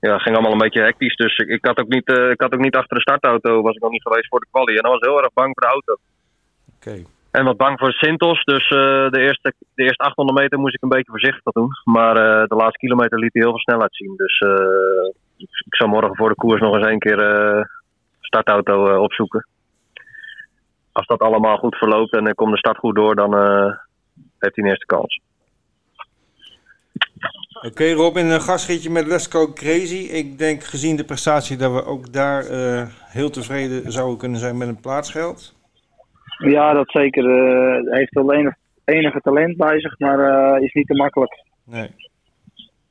[0.00, 1.16] ja, ging allemaal een beetje hectisch.
[1.16, 3.82] Dus ik, ik, had ook niet, ik had ook niet achter de startauto, was ik
[3.82, 4.76] nog niet geweest voor de quali.
[4.76, 5.96] En dan was ik heel erg bang voor de auto.
[6.76, 7.02] Oké.
[7.30, 8.44] En wat bang voor Sintos.
[8.44, 11.70] Dus de, eerste, de eerste 800 meter moest ik een beetje voorzichtig doen.
[11.84, 12.14] Maar
[12.48, 14.16] de laatste kilometer liet hij heel veel snelheid zien.
[14.16, 14.38] Dus
[15.42, 17.64] ik, zal morgen voor de koers nog eens één keer eh
[18.20, 19.46] startauto eh, opzoeken.
[20.92, 23.64] Als dat allemaal goed verloopt en ik kom de start goed door, dan eh,
[24.38, 25.20] heeft hij een eerste kans.
[27.66, 30.08] Oké, Robin, een gastritje met Let's Go Crazy.
[30.12, 34.56] Ik denk gezien de prestatie dat we ook daar eh, heel tevreden zouden kunnen zijn
[34.58, 35.54] met een plaatsgeld.
[36.38, 37.24] Ja, dat zeker.
[37.24, 41.44] eh, Hij heeft wel enig, enige talent bij zich, maar eh, is niet te makkelijk.
[41.64, 41.90] Nee.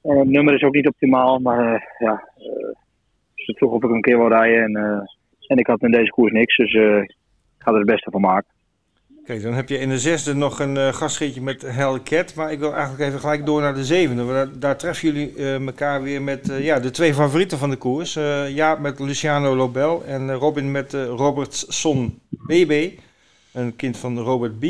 [0.01, 2.45] En het nummer is ook niet optimaal, maar eh, ja, eh,
[3.35, 5.01] ze vroeg of ik een keer wil rijden en, eh,
[5.47, 7.15] en ik had in deze koers niks, dus eh, ik
[7.57, 8.53] ga er het beste van maken.
[9.21, 12.35] Oké, dan heb je in de zesde nog een eh gastritje met Hellcat.
[12.35, 14.25] Maar ik wil eigenlijk even gelijk door naar de zevende.
[14.25, 17.75] Daar, daar treffen jullie eh, elkaar weer met eh, ja, de twee favorieten van de
[17.75, 18.15] koers.
[18.15, 22.89] Eh Jaap met Luciano Lobel en eh, Robin met eh Robertson BB.
[23.53, 24.65] Een kind van Robert B.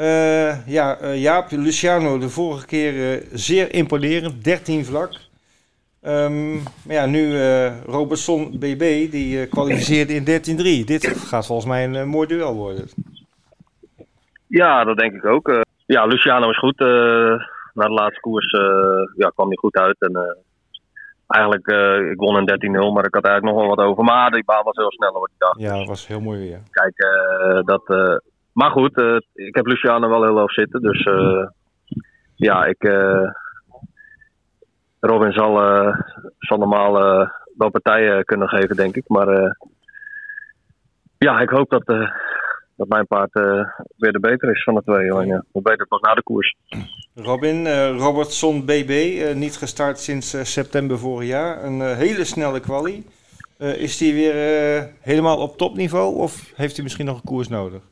[0.00, 4.44] Eh, ja, eh, Jaap, Luciano de vorige keer eh, zeer imponerend.
[4.44, 5.10] 13 vlak.
[6.02, 7.38] Ehm, maar ja, nu
[7.86, 10.84] Robertson BB, die kwalificeerde in 13-3.
[10.84, 12.88] Dit gaat volgens mij een mooi duel worden.
[14.46, 15.64] Ja, dat denk ik ook.
[15.86, 16.78] Ja, Luciano is goed.
[16.78, 18.50] na de laatste koers
[19.16, 19.96] ja, kwam hij goed uit.
[19.98, 20.36] En,
[21.26, 21.66] eigenlijk,
[22.12, 24.04] ik won in 13-0, maar ik had eigenlijk nog wel wat over.
[24.04, 25.58] Maar die baan was heel snel hoor, die dag.
[25.58, 26.60] Ja, dat was heel mooi weer.
[26.70, 26.94] Kijk,
[27.64, 28.22] dat...
[28.52, 30.82] maar goed, eh, ik heb Luciano wel heel hoog zitten.
[30.82, 31.46] Dus eh,
[32.34, 32.82] ja, ik...
[32.82, 33.30] eh,
[35.00, 36.92] Robin zal, normaal
[37.56, 39.08] wel partijen kunnen geven, denk ik.
[39.08, 39.56] Maar
[41.18, 41.84] ja, ik hoop dat,
[42.76, 43.32] dat mijn paard
[43.96, 45.12] weer de beter is van de twee.
[45.12, 46.56] Alleen, ja, weten het pas na de koers.
[47.14, 51.64] Robin, Robertson BB, niet gestart sinds september vorig jaar.
[51.64, 53.06] Een hele snelle kwalie.
[53.58, 54.34] Is die weer
[55.00, 57.82] helemaal op topniveau of heeft hij misschien nog een koers nodig?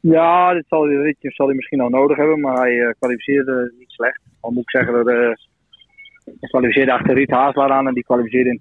[0.00, 3.90] Ja, dit zal, dit zal hij misschien al nodig hebben, maar hij eh, kwalificeerde niet
[3.90, 4.20] slecht.
[4.40, 5.32] Al moet ik zeggen dat eh,
[6.24, 8.60] hij kwalificeerde achter Riet Haaslaar aan en die kwalificeerde in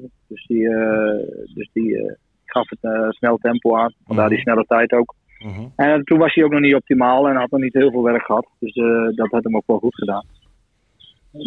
[0.00, 0.10] 12-7.
[0.28, 5.14] Dus die, eh, dus die gaf het snel tempo aan, vandaar die snelle tijd ook.
[5.38, 5.66] Mhm.
[5.76, 8.24] En toen was hij ook nog niet optimaal en had nog niet heel veel werk
[8.24, 8.46] gehad.
[8.58, 8.74] Dus
[9.14, 10.24] dat had hem ook wel goed gedaan.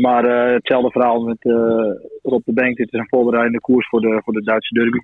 [0.02, 1.44] Maar hetzelfde verhaal met
[2.24, 2.78] Rob de Bank.
[2.78, 5.00] Dit is een voorbereidende koers voor de, voor de Duitse derby.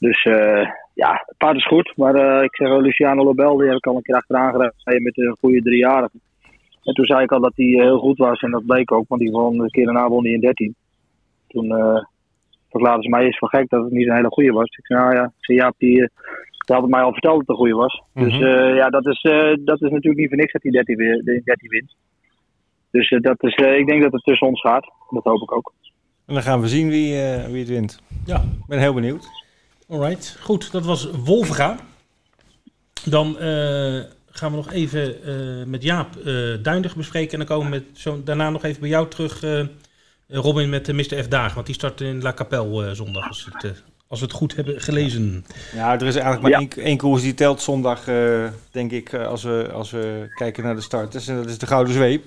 [0.00, 1.92] Dus eh, ja, het paard is goed.
[1.96, 5.02] Maar eh, ik zeg wel, Luciano Lobel, die heb ik al een keer achteraan gereden
[5.02, 6.18] met een goede driejarige.
[6.84, 9.04] En toen zei ik al dat hij eh, heel goed was en dat bleek ook.
[9.08, 10.74] Want die won, de keer daarna won hij in 13.
[11.48, 12.02] Toen eh
[12.70, 14.76] verklaarden ze mij eens van gek dat het niet een hele goede was.
[14.76, 16.08] Ik zei, nou ja, ik zei, Jaap, die, eh,
[16.66, 18.02] die had het mij al verteld dat het een goede was.
[18.14, 18.42] Dus Mhm.
[18.44, 21.22] eh, ja, dat is, eh, dat is natuurlijk niet voor niks dat hij 13, weer-
[21.24, 21.94] de 13 wint.
[22.90, 24.90] Dus eh, dat is, eh, ik denk dat het tussen ons gaat.
[25.10, 25.72] Dat hoop ik ook.
[26.26, 28.02] En dan gaan we zien wie, eh, wie het wint.
[28.24, 29.28] Ja, Ik ben heel benieuwd.
[29.90, 30.36] Alright.
[30.40, 31.76] Goed, dat was Wolfga.
[33.04, 34.00] Dan eh,
[34.30, 37.32] gaan we nog even eh, met Jaap eh Duindig bespreken.
[37.32, 39.64] En dan komen we met zo, daarna nog even bij jou terug, eh,
[40.28, 41.22] Robin, met de Mr.
[41.22, 41.54] F Dagen.
[41.54, 44.80] Want die start in La Capelle eh, zondag, als, het, als we het goed hebben
[44.80, 45.44] gelezen.
[45.74, 46.58] Ja, er is eigenlijk maar Ja.
[46.58, 50.64] één, één koers die telt zondag, eh, denk ik, eh, als we, als we kijken
[50.64, 51.28] naar de starters.
[51.28, 52.24] En dat is de Gouden Zweep.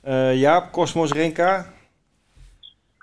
[0.00, 1.72] Eh, Jaap, Cosmos Renka.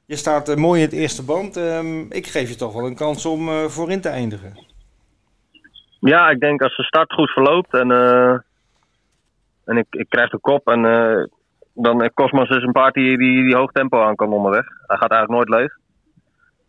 [0.07, 1.57] Je staat eh, mooi in het eerste band.
[1.57, 4.65] Ehm, ik geef je toch wel een kans om eh, voorin te eindigen.
[5.99, 8.31] Ja, ik denk als de start goed verloopt en, eh,
[9.65, 10.81] en ik, ik krijg de kop en
[11.73, 14.65] dan Cosmos is een paard die, die, die hoog tempo aan kan onderweg.
[14.87, 15.77] Hij gaat eigenlijk nooit leeg.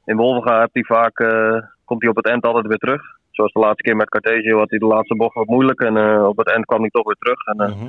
[0.05, 1.15] In Wolvenga heeft hij vaak,
[1.85, 3.03] komt hij op het eind altijd weer terug.
[3.31, 6.37] Zoals de laatste keer met Cartesio had hij de laatste bocht wat moeilijk en op
[6.37, 7.45] het eind kwam hij toch weer terug.
[7.47, 7.89] En, Mhm.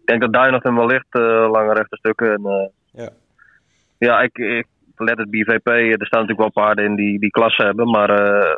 [0.00, 1.14] ik denk dat Duinert hem wel ligt,
[1.50, 2.32] lange rechte stukken.
[2.34, 3.08] En, Ja.
[4.06, 5.66] Ja, ik, ik let het BVP.
[5.66, 7.90] Er staan natuurlijk wel paarden in die, die klasse hebben.
[7.90, 8.54] Maar eh,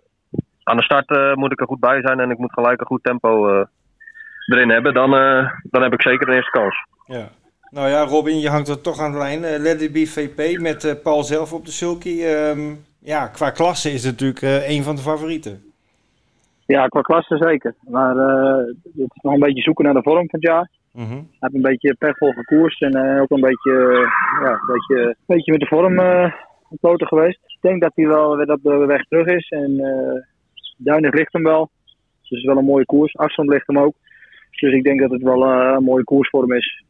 [0.62, 2.87] aan de start eh, moet ik er goed bij zijn en ik moet gelijk een
[2.87, 3.66] goed tempo eh,
[4.46, 4.94] erin hebben.
[4.94, 6.87] Dan, eh, dan heb ik zeker de eerste kans.
[7.07, 7.28] Ja.
[7.70, 9.44] Nou ja, Robin, je hangt er toch aan de lijn.
[9.44, 12.22] Eh, Let It Be VP met eh, Paul zelf op de sulky.
[12.22, 15.62] Ehm, ja, qua klasse is het natuurlijk eh, een van de favorieten.
[16.66, 17.74] Ja, qua klasse zeker.
[17.80, 20.70] Maar eh, het is nog een beetje zoeken naar de vorm van het jaar.
[20.94, 21.12] Mhm.
[21.12, 25.07] Hij heeft een beetje pechvol gekoerst en eh, ook een beetje, eh, ja, een beetje,
[25.07, 26.33] een beetje met de vorm eh
[26.68, 27.40] op poten geweest.
[27.46, 29.48] Ik denk dat hij wel weer op de weg terug is.
[29.48, 30.22] En eh
[30.76, 31.70] Duinig ligt hem wel.
[32.20, 33.16] Dus het is wel een mooie koers.
[33.16, 33.94] Afstand ligt hem ook.
[34.61, 36.85] Dus ik denk dat het wel een mooie koers voor hem is.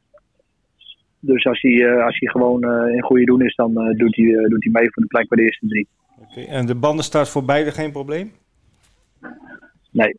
[1.20, 4.16] Dus als hij, eh, als hij gewoon eh, in goede doen is, dan eh, doet,
[4.16, 5.88] hij, eh, doet hij mee voor de plek bij de eerste drie.
[6.18, 8.32] Oké, En de bandenstart voor beide geen probleem?
[9.90, 10.16] Nee,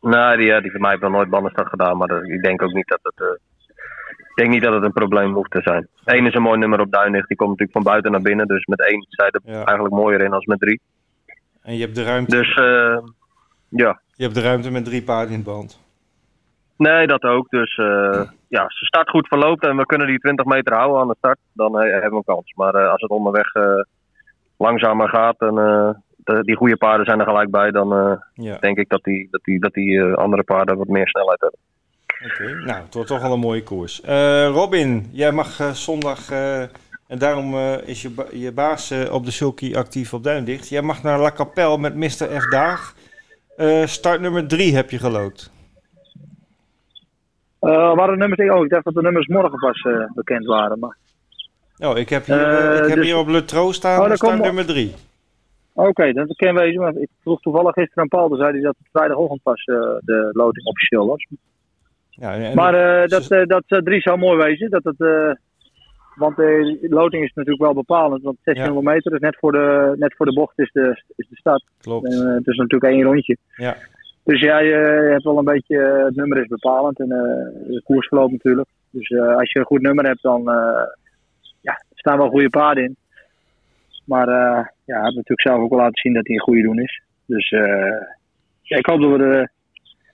[0.00, 1.96] Nee, die, die van mij heeft nog nooit bandenstart gedaan.
[1.96, 3.20] Maar dat- ik denk ook niet dat het...
[3.20, 3.34] eh,
[4.18, 5.88] ik denk niet dat het een probleem hoeft te zijn.
[6.04, 7.28] Eén is een mooi nummer op Duinlicht.
[7.28, 8.46] Die komt natuurlijk van buiten naar binnen.
[8.46, 9.64] Dus met één je er Ja.
[9.64, 10.80] eigenlijk mooier in als met drie.
[11.62, 12.98] En je hebt de ruimte, Dus eh,
[13.68, 15.80] ja, je hebt de ruimte met drie paarden in het band.
[16.76, 17.48] Nee, dat ook.
[17.50, 21.00] Dus eh, ja, als de start goed verloopt en we kunnen die 20 meter houden
[21.00, 22.52] aan de start, dan hebben we een kans.
[22.54, 23.52] Maar als het onderweg
[24.56, 25.54] langzamer gaat en
[26.42, 29.44] die goede paarden zijn er gelijk bij, dan eh, Ja, denk ik dat die, dat
[29.44, 31.58] die, dat die eh, andere paarden wat meer snelheid hebben.
[32.24, 32.64] oké.
[32.64, 34.00] Nou, het wordt toch wel een mooie koers.
[34.00, 36.60] Eh, Robin, jij mag eh, zondag, eh,
[37.06, 40.68] en daarom eh, is je, ba- je baas eh, op de sulky actief op Duindicht.
[40.68, 42.40] Jij mag naar La Capelle met Mr.
[42.40, 42.48] F.
[42.50, 42.94] Daag.
[43.56, 45.50] Eh, start nummer drie heb je gelood.
[47.60, 48.50] Eh waren de nummers?
[48.50, 50.78] Oh, ik dacht dat de nummers morgen pas eh, bekend waren.
[50.78, 50.96] Maar...
[51.78, 54.08] Oh, ik heb hier, eh, Eh, ik heb dus- hier op Le Tro staan Oh,
[54.08, 54.94] daar komen- nummer drie.
[55.86, 56.80] Oké, dat kan wezen.
[56.80, 60.30] Maar ik vroeg toevallig gisteren aan Paul, zei hij dat het vrijdagochtend pas eh, de
[60.32, 61.26] loting officieel was.
[62.10, 64.70] Ja, en- maar eh, dat, eh, dat eh, drie zou mooi wezen.
[64.70, 64.96] Dat het,
[66.14, 68.22] want de loting is natuurlijk wel bepalend.
[68.22, 71.36] Want 1600 meter is net voor de, net voor de bocht is de, is de
[71.36, 71.64] start.
[71.80, 72.06] klopt.
[72.06, 73.36] En, het is natuurlijk één rondje.
[73.54, 73.76] Ja.
[74.24, 74.74] Dus ja, je
[75.10, 78.68] hebt wel een beetje, het nummer is bepalend en de koersverloop natuurlijk.
[78.90, 80.42] Dus als je een goed nummer hebt, dan
[81.60, 82.96] ja, er staan wel goede paarden in.
[84.04, 86.80] Maar ja, hij heeft natuurlijk zelf ook wel laten zien dat hij een goede doen
[86.80, 87.02] is.
[87.26, 88.00] Dus eh,
[88.62, 89.50] ja, ik hoop dat we er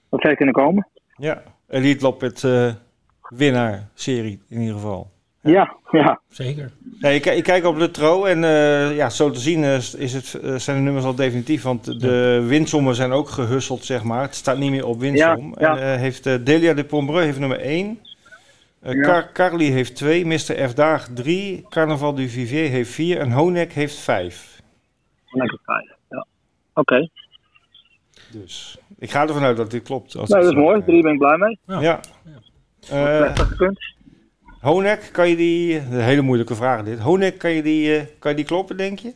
[0.09, 0.87] wat ver kunnen komen.
[1.15, 2.73] Ja, Elite Loppet eh
[3.29, 5.13] winnaar serie in ieder geval.
[5.41, 6.19] Ja, ja.
[6.29, 6.71] Zeker.
[6.99, 10.13] Nee, ik, ik kijk op de tro en eh, ja, zo te zien eh, is
[10.13, 11.63] het, eh, zijn de nummers al definitief.
[11.63, 14.21] Want de winsommen zijn ook gehusseld, zeg maar.
[14.21, 15.53] Het staat niet meer op winsom.
[15.57, 15.77] Ja, ja.
[15.77, 17.99] En eh, heeft eh, Delia de Pombreu heeft nummer 1.
[18.81, 19.01] Ja.
[19.01, 20.25] Car Carly heeft 2.
[20.25, 20.69] Mr.
[20.69, 20.73] F.
[20.73, 21.65] Daag 3.
[21.69, 23.19] Carnaval du Vivier heeft 4.
[23.19, 24.54] En Honek heeft 5.
[26.09, 26.25] Ja.
[26.73, 27.09] Oké,
[28.31, 30.15] Dus ik ga ervan uit dat dit klopt.
[30.15, 30.83] Als nou, dat het is mooi.
[30.83, 31.59] Drie ben ik blij mee.
[31.65, 31.79] Ja.
[31.79, 31.99] Ja.
[32.89, 33.35] Eh.
[34.61, 35.77] Honek, kan je die...
[35.77, 36.99] Een hele moeilijke vraag dit.
[36.99, 39.13] Honek, kan je die, eh, kan je die kloppen, denk je?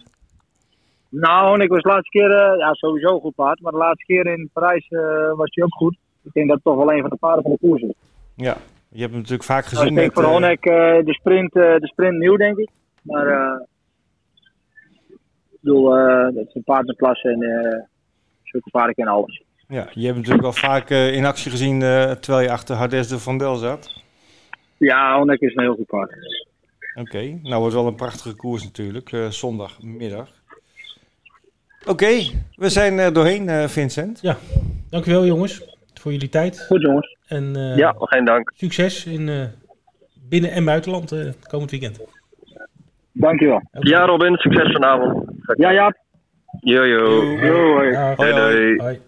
[1.10, 3.62] Nou, ik was de laatste keer, eh, ja, sowieso een goed paard.
[3.62, 5.00] Maar de laatste keer in Parijs eh,
[5.36, 5.98] was hij ook goed.
[6.24, 7.94] Ik denk dat het toch wel een van de paarden van de koers is.
[8.36, 8.58] Ja.
[8.92, 10.16] Je hebt hem natuurlijk vaak Nou, gezien ik denk met...
[10.16, 12.70] voor eh, Honek eh, de, sprint, eh, de sprint nieuw, denk ik.
[13.02, 13.62] Maar eh,
[15.62, 17.82] ik bedoel, eh, dat is een paard met klasse en eh
[18.44, 19.44] zulke paarden kennen alles.
[19.68, 22.76] Ja, je hebt hem natuurlijk wel vaak eh, in actie gezien eh, terwijl je achter
[22.76, 24.02] Hardes de Vandel zat.
[24.78, 26.12] Ja, Honek is een heel goed paard.
[26.96, 30.30] Oké, nou wordt wel een prachtige koers natuurlijk, eh, zondagmiddag.
[31.88, 32.08] Oké,
[32.56, 34.22] we zijn er doorheen, eh, Vincent.
[34.90, 36.66] Dankjewel jongens voor jullie tijd.
[36.68, 37.18] Goed jongens.
[37.28, 37.96] En eh, Ja.
[37.98, 38.52] Geen dank.
[38.56, 39.44] succes in eh,
[40.30, 42.00] binnen- en buitenland eh, komend weekend.
[43.12, 43.62] Dankjewel.
[43.72, 45.29] Ja, Robin, succes vanavond.
[45.58, 45.98] Ja, Jaap.
[46.62, 47.22] Yo, yo.
[47.24, 47.96] Yo, hoi.
[48.16, 49.00] Hoi, hoi.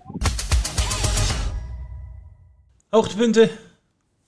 [2.90, 3.50] Hoogtepunten.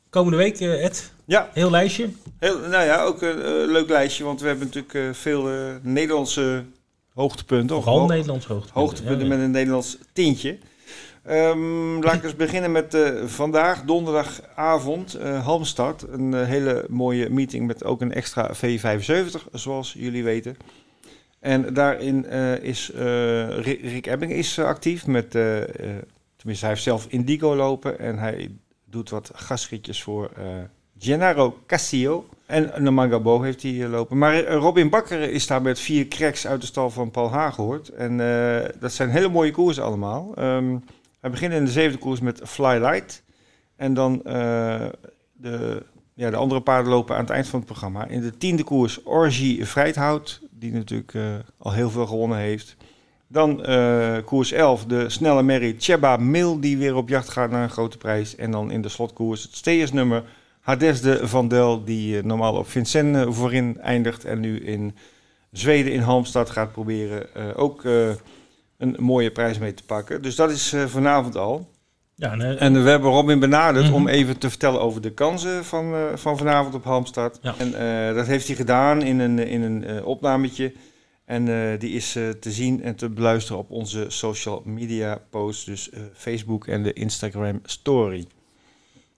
[0.09, 1.11] Komende week, eh, Ed.
[1.25, 2.09] Ja, Heel lijstje.
[2.39, 5.55] heel, nou ja, ook een eh, leuk lijstje, want we hebben natuurlijk eh, veel eh,
[5.81, 6.63] Nederlandse
[7.13, 7.75] hoogtepunten.
[7.75, 8.81] of Vooral ho- Nederlands hoogtepunten.
[8.81, 9.35] hoogtepunten Ja, ja.
[9.37, 10.57] met een Nederlands tintje.
[11.23, 16.05] Ehm, laat ik eens beginnen met eh, vandaag, donderdagavond, eh Halmstad.
[16.11, 20.57] Een hele mooie meeting met ook een extra V75, zoals jullie weten.
[21.43, 27.05] En daarin eh, is eh, Rick, Ebbing is eh, actief met, tenminste hij heeft zelf
[27.09, 28.51] Indigo lopen en hij
[28.85, 30.31] doet wat gastritjes voor
[30.99, 32.25] Gennaro Castillo.
[32.45, 34.17] En Namangabo heeft hij lopen.
[34.17, 37.89] Maar Robin Bakker is daar met vier cracks uit de stal van Paul Hagehoort.
[37.89, 38.17] En
[38.79, 40.31] dat zijn hele mooie koersen allemaal.
[40.35, 40.75] Ehm
[41.19, 43.23] hij begint in de zevende koers met Fly Light.
[43.75, 44.21] En dan
[45.33, 48.07] de, ja, de andere paarden lopen aan het eind van het programma.
[48.07, 51.23] In de tiende koers Orgie Vrijthout, die natuurlijk eh,
[51.57, 52.75] al heel veel gewonnen heeft.
[53.27, 57.63] Dan eh, koers 11, de snelle merrie Cheba Mil, die weer op jacht gaat naar
[57.63, 58.35] een grote prijs.
[58.35, 60.23] En dan in de slotkoers het steersnummer
[60.59, 64.25] Hadesde van Del, die eh, normaal op Vincennes voorin eindigt.
[64.25, 64.95] En nu in
[65.51, 67.83] Zweden in Halmstad gaat proberen ook
[68.77, 70.21] een mooie prijs mee te pakken.
[70.21, 71.69] Dus dat is vanavond al.
[72.15, 73.93] Ja, en, eh, En we hebben Robin benaderd Mhm.
[73.93, 77.39] om even te vertellen over de kansen van, eh, van vanavond op Halmstad.
[77.41, 77.55] Ja.
[77.57, 77.73] En
[78.09, 80.71] eh, dat heeft hij gedaan in een, in een eh, opnametje.
[81.25, 85.65] En eh, die is eh, te zien en te beluisteren op onze social media posts.
[85.65, 88.25] Dus eh, Facebook en de Instagram story.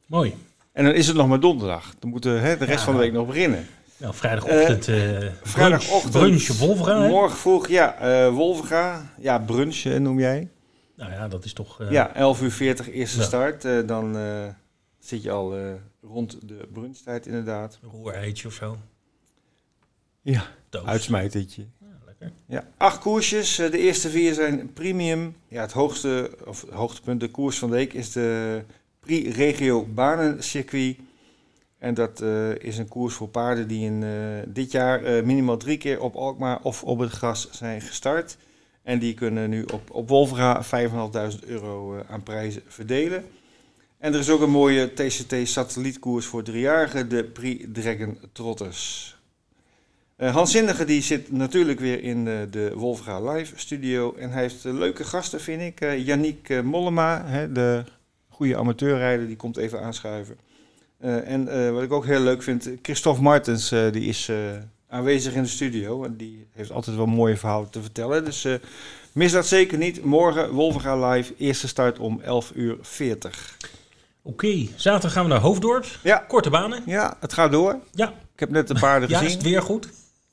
[0.05, 0.33] mooi.
[0.71, 1.93] En dan is het nog maar donderdag.
[1.99, 2.85] Dan moeten hè, de rest Ja.
[2.85, 3.67] van de week nog beginnen.
[3.97, 4.87] Nou, vrijdagochtend.
[4.87, 4.95] eh
[5.43, 6.11] vrijdagochtend.
[6.13, 6.47] Brunch,
[6.85, 7.07] hè?
[7.07, 9.13] Morgen vroeg, ja, eh Wolvenga.
[9.19, 10.47] Ja, brunch eh, noem jij.
[10.95, 11.81] Nou ja, dat is toch...
[11.81, 13.23] eh, Ja, 11 uur 40 eerste Ja.
[13.23, 13.65] start.
[13.65, 14.47] Eh, dan eh,
[14.99, 15.57] zit je al
[16.01, 17.79] rond de brunchtijd inderdaad.
[17.83, 18.77] Een roereitje of zo.
[20.21, 20.43] Ja,
[20.85, 21.65] uitsmijtertje.
[21.79, 22.31] Ja, lekker.
[22.45, 23.55] Ja, acht koersjes.
[23.55, 25.35] De eerste vier zijn premium.
[25.47, 28.61] Ja, het hoogste, of het hoogtepunt, de koers van de week is de
[28.99, 30.97] Prix Regio Banencircuit.
[31.77, 32.21] En dat
[32.59, 34.03] is een koers voor paarden die in,
[34.47, 38.37] dit jaar minimaal drie keer op Alkmaar of op het gras zijn gestart.
[38.85, 40.69] En die kunnen nu op, op Wolvera 5.500
[41.45, 43.25] euro eh, aan prijzen verdelen.
[43.97, 49.15] En er is ook een mooie TCT-satellietkoers voor driejarigen, de Prix Dragon Trotters.
[50.15, 54.15] Eh, Hans Zindige die zit natuurlijk weer in eh, de Wolfga Live studio.
[54.15, 55.81] En hij heeft leuke gasten, vind ik.
[55.81, 57.83] Eh Yannick Mollema, hè, de
[58.29, 60.37] goede amateurrijder, die komt even aanschuiven.
[60.99, 64.31] En wat ik ook heel leuk vind, Christophe Martens, die is
[64.95, 66.03] aanwezig in de studio.
[66.03, 68.25] En die heeft altijd wel mooie verhalen te vertellen.
[68.25, 68.53] Dus eh,
[69.11, 70.03] mis dat zeker niet.
[70.03, 72.77] Morgen Wolfga Live, eerste start om 11.40 uur.
[72.81, 73.57] 40.
[74.21, 75.85] Oké, zaterdag gaan we naar Hoofddorp.
[76.03, 76.17] Ja.
[76.27, 76.83] Korte banen.
[76.85, 77.79] Ja, het gaat door.
[77.91, 78.07] Ja.
[78.33, 79.37] Ik heb net de paarden Ja, is gezien.
[79.37, 79.87] het weer goed?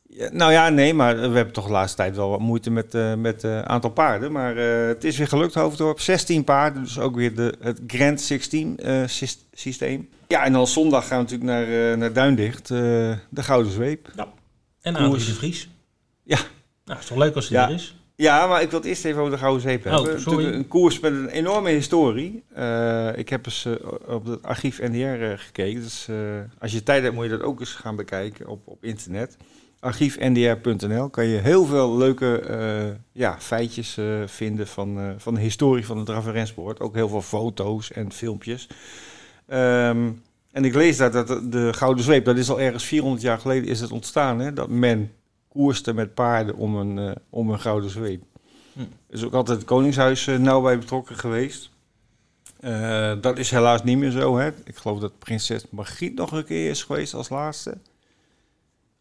[0.09, 2.93] Ja, nou ja, nee, maar we hebben toch de laatste tijd wel wat moeite met
[2.93, 4.33] het met, eh, aantal paarden.
[4.33, 6.01] Maar eh, het is weer gelukt, Hoofddorp.
[6.01, 10.09] 16 paarden, dus ook weer de, het Grand 16 eh, sys- systeem.
[10.29, 12.79] Ja, en dan zondag gaan we natuurlijk naar, eh, naar Duindicht, eh,
[13.29, 14.09] de Gouden Zweep.
[14.83, 14.97] En.
[14.97, 15.69] Adrie de Vries.
[16.23, 16.39] Ja.
[16.85, 17.69] Nou, is toch leuk als hij Ja.
[17.69, 17.97] er is?
[18.17, 20.21] Ja, maar ik wil het eerst even over de Gouden Zweep Oh, hebben.
[20.21, 20.37] sorry.
[20.37, 22.43] Natuurlijk Een koers met een enorme historie.
[22.55, 23.73] Eh, ik heb eens eh,
[24.07, 25.81] op het archief NDR eh, gekeken.
[25.83, 26.09] Dus
[26.59, 29.37] als je tijd hebt, moet je dat ook eens gaan bekijken op, op internet.
[29.81, 36.07] Archiefndr.nl kan je heel veel leuke ja, feitjes vinden van, van de historie van het
[36.07, 36.81] draf- en rensport.
[36.81, 38.69] Ook heel veel foto's en filmpjes.
[39.47, 40.11] Ehm,
[40.53, 43.39] en ik lees daar dat de, de Gouden Zweep, dat is al ergens 400 jaar
[43.39, 44.39] geleden is het ontstaan.
[44.41, 45.13] Hè, dat men
[45.49, 48.23] koerste met paarden om een, eh, om een Gouden Zweep.
[48.73, 48.81] Hm.
[49.11, 51.71] Is ook altijd het Koningshuis eh, nauw bij betrokken geweest.
[52.61, 54.37] Eh, dat is helaas niet meer zo.
[54.39, 54.49] Hè.
[54.65, 57.75] Ik geloof dat prinses Margriet nog een keer is geweest als laatste.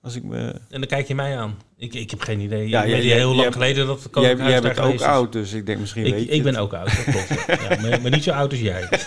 [0.02, 0.46] Als ik me...
[0.70, 1.58] En dan kijk je mij aan.
[1.78, 2.68] Ik, ik heb geen idee.
[2.70, 5.02] Ja, jij- heel lang geleden dat het Jij, jij bent ook is.
[5.02, 6.62] oud, dus ik denk misschien weet Ik, je ik ben het.
[6.64, 7.28] ook oud, dat klopt.
[7.48, 7.70] ja.
[7.70, 8.90] Ja, maar, maar niet zo oud als jij.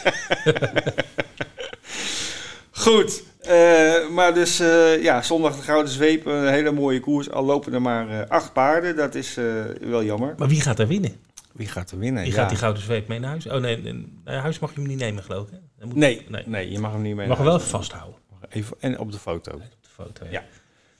[2.84, 7.30] Goed, eh, maar dus eh, ja, zondag de Gouden Zweep, een hele mooie koers.
[7.30, 9.34] Al lopen er maar eh, acht paarden, dat is
[9.80, 10.34] wel jammer.
[10.38, 11.16] Maar wie gaat er winnen?
[11.52, 12.22] Wie gaat er winnen?
[12.22, 12.38] Wie Ja.
[12.38, 13.46] gaat die gouden zweep mee naar huis?
[13.46, 15.58] Oh nee, nee, naar huis mag je hem niet nemen geloof ik.
[15.78, 15.86] hè?
[15.86, 16.42] Moet- Nee, nee.
[16.46, 17.26] nee, je mag hem niet mee.
[17.28, 18.18] Mag hem wel vasthouden
[18.48, 19.52] Even, en op de foto.
[19.52, 20.26] op de foto.
[20.30, 20.42] Ja.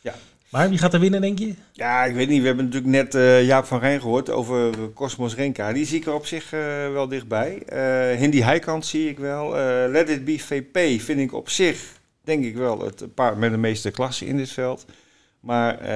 [0.01, 0.15] Ja.
[0.55, 1.55] Maar wie gaat er winnen, denk je?
[1.73, 2.41] Ja, ik weet niet.
[2.41, 5.73] We hebben natuurlijk net eh, Jaap van Rijn gehoord over Cosmos Renka.
[5.73, 6.61] Die zie ik er op zich eh,
[6.93, 7.63] wel dichtbij.
[7.63, 9.51] Eh Hindi Heikant zie ik wel.
[9.89, 11.79] Let It Be VP vind ik op zich,
[12.21, 14.85] denk ik wel, het paard met de meeste klasse in dit veld.
[15.41, 15.91] Maar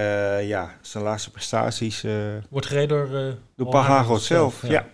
[0.45, 2.05] ja, zijn laatste prestaties...
[2.49, 3.37] Wordt gereden door...
[3.57, 4.87] Door Paul zelf, ja.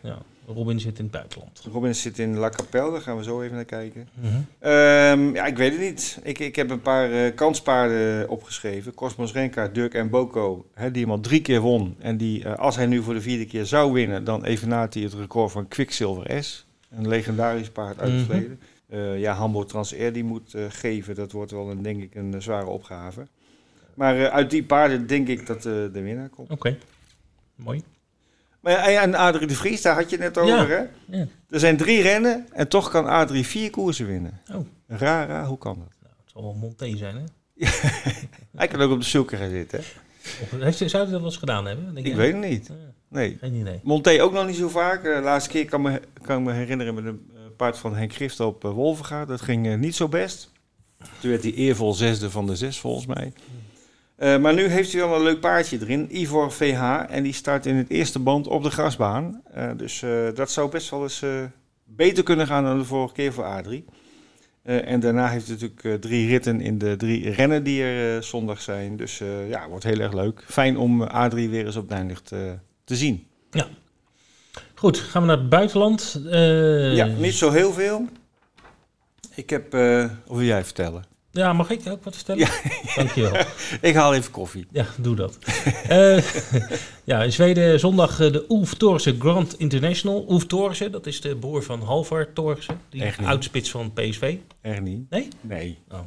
[0.46, 1.62] Robin zit in het buitenland.
[1.72, 4.08] Robin zit in La Capelle, daar gaan we zo even naar kijken.
[4.14, 4.26] Mhm.
[4.58, 6.18] Ehm, ja, ik weet het niet.
[6.22, 8.94] Ik, ik heb een paar eh, kanspaarden opgeschreven.
[8.94, 11.96] Cosmos Renka, Dirk en Boko, hè, die hem al drie keer won.
[11.98, 15.02] En die, eh, als hij nu voor de vierde keer zou winnen, dan evenaart hij
[15.02, 16.66] het record van Quicksilver S.
[16.90, 18.30] Een legendarisch paard uit het Mhm.
[18.30, 18.60] verleden.
[18.88, 21.14] Eh, ja, Hambo Transair die moet geven.
[21.14, 23.26] Dat wordt wel een, denk ik een zware opgave.
[23.94, 26.50] Maar uit die paarden denk ik dat de winnaar komt.
[26.50, 26.76] Oké,
[27.56, 27.82] mooi.
[28.64, 31.16] Maar en Adrie de Vries, daar had je het net over, hè?
[31.16, 31.26] Ja.
[31.50, 34.40] Er zijn drie rennen en toch kan Adrie vier koersen winnen.
[34.52, 34.66] Oh.
[34.86, 35.94] Rara, hoe kan dat?
[36.02, 37.22] Nou, het zal wel Monté zijn, hè?
[38.56, 39.78] Hij kan ook op de zulke gaan zitten.
[39.78, 39.84] hè?
[40.42, 41.94] Of, heeft, zou hij dat wel eens gedaan hebben?
[41.94, 42.70] Denk Ik weet het niet.
[43.08, 43.38] Nee.
[43.40, 43.80] geen.
[43.82, 45.02] Monté ook nog niet zo vaak.
[45.02, 48.14] De laatste keer kan, me, kan ik me herinneren met een eh, paard van Henk
[48.14, 49.24] Grift op uh, Wolvenga.
[49.24, 50.50] Dat ging eh, niet zo best.
[51.20, 53.32] Toen werd hij eervol zesde van de zes volgens mij.
[54.16, 56.82] Eh, maar nu heeft hij wel een leuk paardje erin, Ivor VH.
[57.08, 59.42] En die start in het eerste band op de grasbaan.
[59.52, 61.22] Eh, dus eh, dat zou best wel eens
[61.84, 63.84] beter kunnen gaan dan de vorige keer voor Adrie.
[64.62, 68.96] En daarna heeft hij natuurlijk drie ritten in de drie rennen die er zondag zijn.
[68.96, 70.44] Dus ja, wordt heel erg leuk.
[70.46, 72.28] Fijn om Adrie weer eens op Duinlicht
[72.84, 73.26] te zien.
[74.74, 76.20] Goed, gaan we naar het buitenland.
[76.94, 78.08] Ja, niet zo heel veel.
[79.34, 79.74] Ik heb,
[80.26, 81.13] of wil jij vertellen?
[81.34, 82.40] Ja, mag ik ook wat vertellen?
[82.40, 82.50] Ja.
[82.96, 83.32] Dankjewel.
[83.80, 84.66] Ik haal even koffie.
[84.70, 85.38] Ja, doe dat.
[85.88, 86.24] Eh,
[87.04, 90.26] ja, in Zweden zondag eh, de Ulf Thorsen Grand International.
[90.28, 92.80] Ulf Thorsen, dat is de broer van Halvar Thorsen.
[92.88, 93.28] Die Echt niet.
[93.28, 94.36] oudspits van PSV.
[94.60, 95.10] Echt niet?
[95.10, 95.28] Nee?
[95.40, 95.78] Nee.
[95.88, 96.04] Nou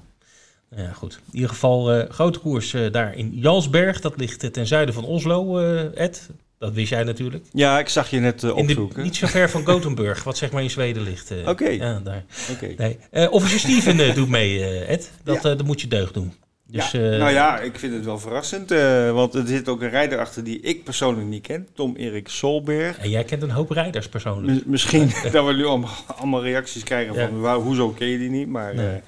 [0.75, 1.13] Ja, goed.
[1.13, 4.01] In ieder geval eh, grote koers daar in Jalsberg.
[4.01, 5.57] Dat ligt ten zuiden van Oslo,
[5.93, 6.30] Ed.
[6.59, 7.45] Dat wist jij natuurlijk.
[7.53, 9.03] Ja, ik zag je net de, opzoeken.
[9.03, 11.31] niet zo ver van Gothenburg, wat zeg maar in Zweden ligt.
[11.31, 11.47] eh.
[11.47, 11.67] Oké.
[11.69, 12.23] Ja, daar.
[12.51, 12.73] Oké.
[12.77, 12.97] Nee.
[13.11, 15.11] Eh, officer Steven doet mee, Ed.
[15.23, 15.41] Dat, Ja.
[15.55, 16.33] dat moet je deugd doen.
[16.69, 16.99] Dus, ja.
[16.99, 18.69] nou ja, ik vind het wel verrassend.
[19.13, 21.67] want er zit ook een rijder achter die ik persoonlijk niet ken.
[21.73, 22.97] Tom-Erik Solberg.
[22.97, 24.65] En jij kent een hoop rijders persoonlijk.
[24.65, 27.27] M- misschien dat we nu allemaal, allemaal reacties krijgen Ja.
[27.27, 28.47] van waar, hoezo ken je die niet.
[28.47, 28.85] Maar Nee.
[28.87, 29.01] nee,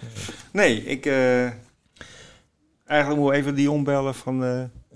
[0.51, 1.05] nee ik...
[2.85, 4.37] eigenlijk moet even Dion bellen van...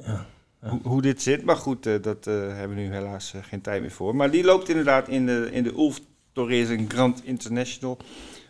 [0.05, 0.25] Ja.
[0.69, 1.43] Hoe, hoe dit zit.
[1.43, 4.15] Maar goed, eh, dat eh, hebben we nu helaas eh, geen tijd meer voor.
[4.15, 5.99] Maar die loopt inderdaad in de, in de Ulf
[6.31, 7.97] Torres Grand International.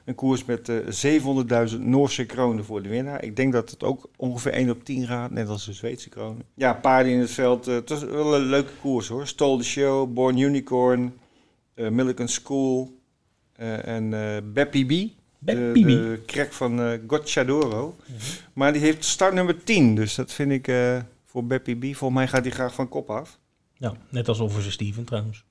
[0.06, 3.24] Een koers met eh 700.000 Noorse kronen voor de winnaar.
[3.24, 6.44] Ik denk dat het ook ongeveer 1 op 10 gaat, net als de Zweedse kronen.
[6.54, 7.66] Ja, paarden in het veld.
[7.66, 9.28] het was wel een leuke koers hoor.
[9.28, 11.14] Stole the Show, Born Unicorn,
[11.76, 12.92] Milligan School
[13.56, 15.12] en eh Beppy B.
[15.40, 15.88] Beppy De, B.
[15.88, 17.96] de krek van Gocciadoro.
[18.54, 19.96] Maar die heeft start nummer 10.
[19.96, 20.68] Dus dat vind ik
[21.34, 21.82] voor Beppy B.
[21.96, 23.40] Volgens mij gaat hij graag van kop af.
[23.78, 25.44] Ja, net als officer Steven trouwens.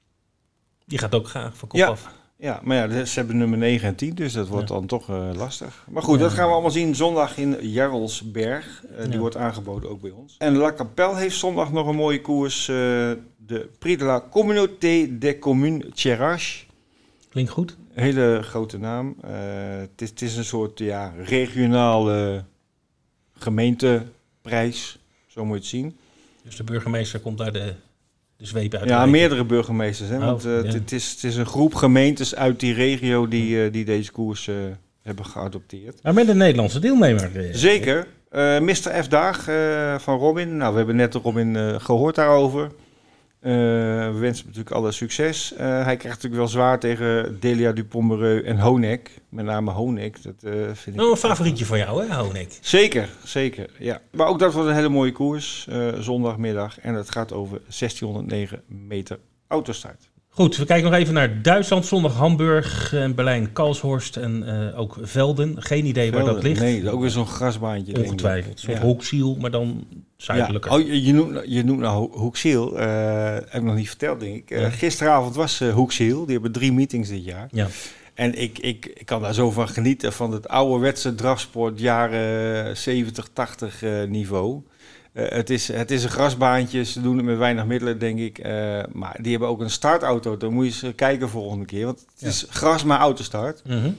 [0.87, 1.87] Die gaat ook graag van kop Ja.
[1.89, 2.09] af.
[2.37, 4.74] Ja, maar ja, ze hebben nummer 9 en 10, dus dat wordt Ja.
[4.74, 5.87] dan toch eh, lastig.
[5.91, 6.22] Maar goed, Ja.
[6.24, 8.85] dat gaan we allemaal zien zondag in Jarlsberg.
[8.97, 10.35] Eh, die wordt aangeboden ook bij ons.
[10.39, 12.68] En La Capelle heeft zondag nog een mooie koers.
[12.68, 12.74] eh,
[13.37, 16.64] de Prix de la Communauté des Communes Thiérache.
[17.28, 17.76] Klinkt goed.
[17.93, 19.16] Hele grote naam.
[19.26, 22.45] Het is, het is een soort ja, regionale
[23.33, 24.99] gemeenteprijs,
[25.33, 25.97] zo moet je het zien.
[26.45, 27.74] Dus de burgemeester komt daar de,
[28.37, 28.89] de zweep uit.
[28.89, 30.11] Ja, meerdere burgemeesters.
[30.11, 30.16] Hè?
[30.16, 30.70] Oh, Want eh, ja.
[30.70, 34.49] het, is, het is een groep gemeentes uit die regio die, eh, die deze koers
[34.49, 34.55] eh,
[35.03, 36.03] hebben geadopteerd.
[36.03, 37.30] Maar met een Nederlandse deelnemer.
[37.53, 38.07] Zeker.
[38.61, 39.03] Mr.
[39.03, 39.09] F.
[39.09, 39.45] Daag
[40.03, 40.57] van Robin.
[40.57, 42.70] Nou, we hebben net de Robin eh, gehoord daarover.
[43.43, 45.53] Eh, we wensen hem natuurlijk alle succes.
[45.53, 49.11] Eh, hij krijgt natuurlijk wel zwaar tegen Delia Dupommereux en Honek.
[49.28, 50.22] Met name Honek.
[50.22, 51.03] Dat eh, vind ik...
[51.03, 52.59] Oh, een favorietje van jou, hè, Honek?
[52.61, 53.70] Zeker, zeker.
[53.78, 54.01] Ja.
[54.11, 55.68] Maar ook dat wordt een hele mooie koers.
[55.99, 56.80] zondagmiddag.
[56.80, 60.11] En het gaat over 1609 meter autostart.
[60.35, 61.87] Goed, we kijken nog even naar Duitsland.
[61.87, 65.62] Zondag Hamburg, en Berlijn, Kalshorst en eh, ook Velden.
[65.62, 66.61] Geen idee waar dat ligt.
[66.61, 68.03] Nee, ook weer zo'n grasbaantje.
[68.05, 68.61] Ongetwijfeld.
[68.61, 68.80] Ja.
[68.80, 70.70] hoekziel, maar dan zuidelijker.
[70.70, 70.76] Ja.
[70.78, 72.78] Oh, je, je noemt, je noemt nou Ho- Hoeksiel.
[72.78, 74.51] eh heb ik nog niet verteld, denk ik.
[74.51, 74.72] Eh.
[74.72, 76.24] Gisteravond was Hoeksiel.
[76.24, 77.49] Die hebben drie meetings dit jaar.
[77.51, 77.66] Ja.
[78.14, 83.28] En ik, ik, ik kan daar zo van genieten van het ouderwetse drafsport jaren 70,
[83.33, 84.61] 80 eh, niveau.
[85.13, 88.39] Eh, het, is, het is een grasbaantje, ze doen het met weinig middelen, denk ik.
[88.39, 90.37] Eh, maar die hebben ook een startauto.
[90.37, 91.85] Dan moet je eens kijken volgende keer.
[91.85, 92.29] Want het Ja.
[92.29, 93.63] is gras maar autostart.
[93.67, 93.91] Mhm.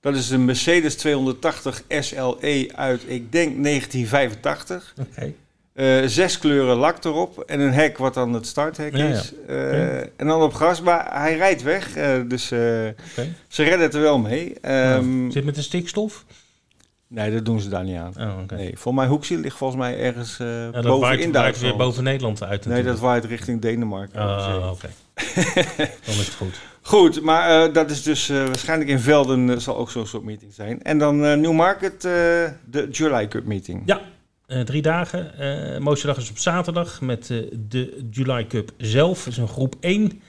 [0.00, 4.94] Dat is een Mercedes 280 SLE uit, ik denk, 1985.
[5.00, 5.32] Oké.
[5.72, 9.14] Eh, zes kleuren lak erop en een hek wat dan het starthek Ja, ja.
[9.14, 9.32] is.
[10.16, 11.92] En dan op gras, maar hij rijdt weg.
[12.26, 12.94] dus ze
[13.56, 14.54] redden het er wel mee.
[14.62, 16.24] Nou, Zit met de stikstof?
[17.12, 18.12] Nee, dat doen ze daar niet aan.
[18.18, 18.56] Oh.
[18.56, 21.76] Nee, voor mij Hoekziel ligt volgens mij ergens Ja, dat boven waait, in Duitsland.
[21.76, 23.00] weer boven Nederland uit nee, dat natuurlijk.
[23.04, 24.20] waait richting Denemarken.
[24.20, 24.88] Ah, oké.
[26.06, 26.60] Dan is het goed.
[26.82, 30.54] Goed, maar eh, dat is dus eh, waarschijnlijk in Velden zal ook zo'n soort meeting
[30.54, 30.82] zijn.
[30.82, 33.82] En dan Newmarket, de July Cup meeting.
[33.86, 34.00] Ja,
[34.64, 35.32] drie dagen.
[35.82, 37.26] Mooiste dag is op zaterdag met
[37.68, 39.24] de July Cup zelf.
[39.24, 40.22] Dat is een groep 1.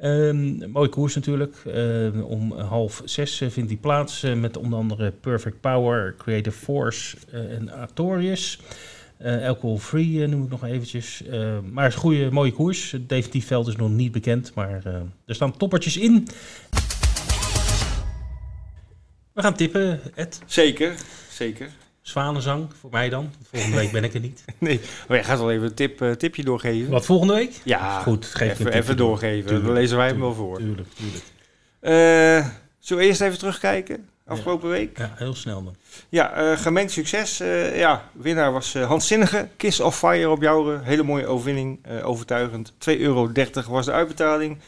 [0.00, 1.56] Ehm mooie koers natuurlijk.
[1.66, 6.58] Eh, om half zes eh, vindt die plaats eh, met onder andere Perfect Power, Creative
[6.58, 8.60] Force eh, en Artorius.
[9.18, 11.22] Eh Alcohol Free noem ik nog eventjes.
[11.26, 12.90] Eh, maar het is een goede, mooie koers.
[12.90, 14.84] Het definitief veld is nog niet bekend, maar
[15.26, 16.28] er staan toppertjes in.
[19.32, 20.42] We gaan tippen, Ed.
[20.46, 20.94] Zeker,
[21.30, 21.70] zeker.
[22.02, 23.30] Zwanenzang, voor mij dan.
[23.52, 24.44] Volgende week ben ik er niet.
[24.58, 26.90] Nee, maar je gaat wel even een tip, eh, tipje doorgeven.
[26.90, 27.60] Wat, volgende week?
[27.64, 29.06] Ja, Goed, geef even, even door.
[29.06, 29.46] doorgeven.
[29.46, 30.56] Tuurlijk, Dan lezen wij hem wel voor.
[30.58, 31.24] Tuurlijk, tuurlijk.
[31.80, 32.46] Eh,
[32.78, 34.08] zullen we eerst even terugkijken?
[34.26, 34.98] Afgelopen week?
[34.98, 35.74] Ja, heel snel dan.
[36.08, 37.38] Ja, eh, gemengd succes.
[37.74, 39.48] Ja, winnaar was Hans Zinnige.
[39.56, 40.82] Kiss of Fire op Jouren.
[40.84, 41.78] Hele mooie overwinning.
[42.02, 42.72] overtuigend.
[42.78, 43.32] 2,30 euro
[43.68, 44.58] was de uitbetaling.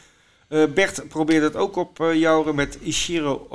[0.47, 3.47] Bert probeerde het ook op Jouren met Ishiro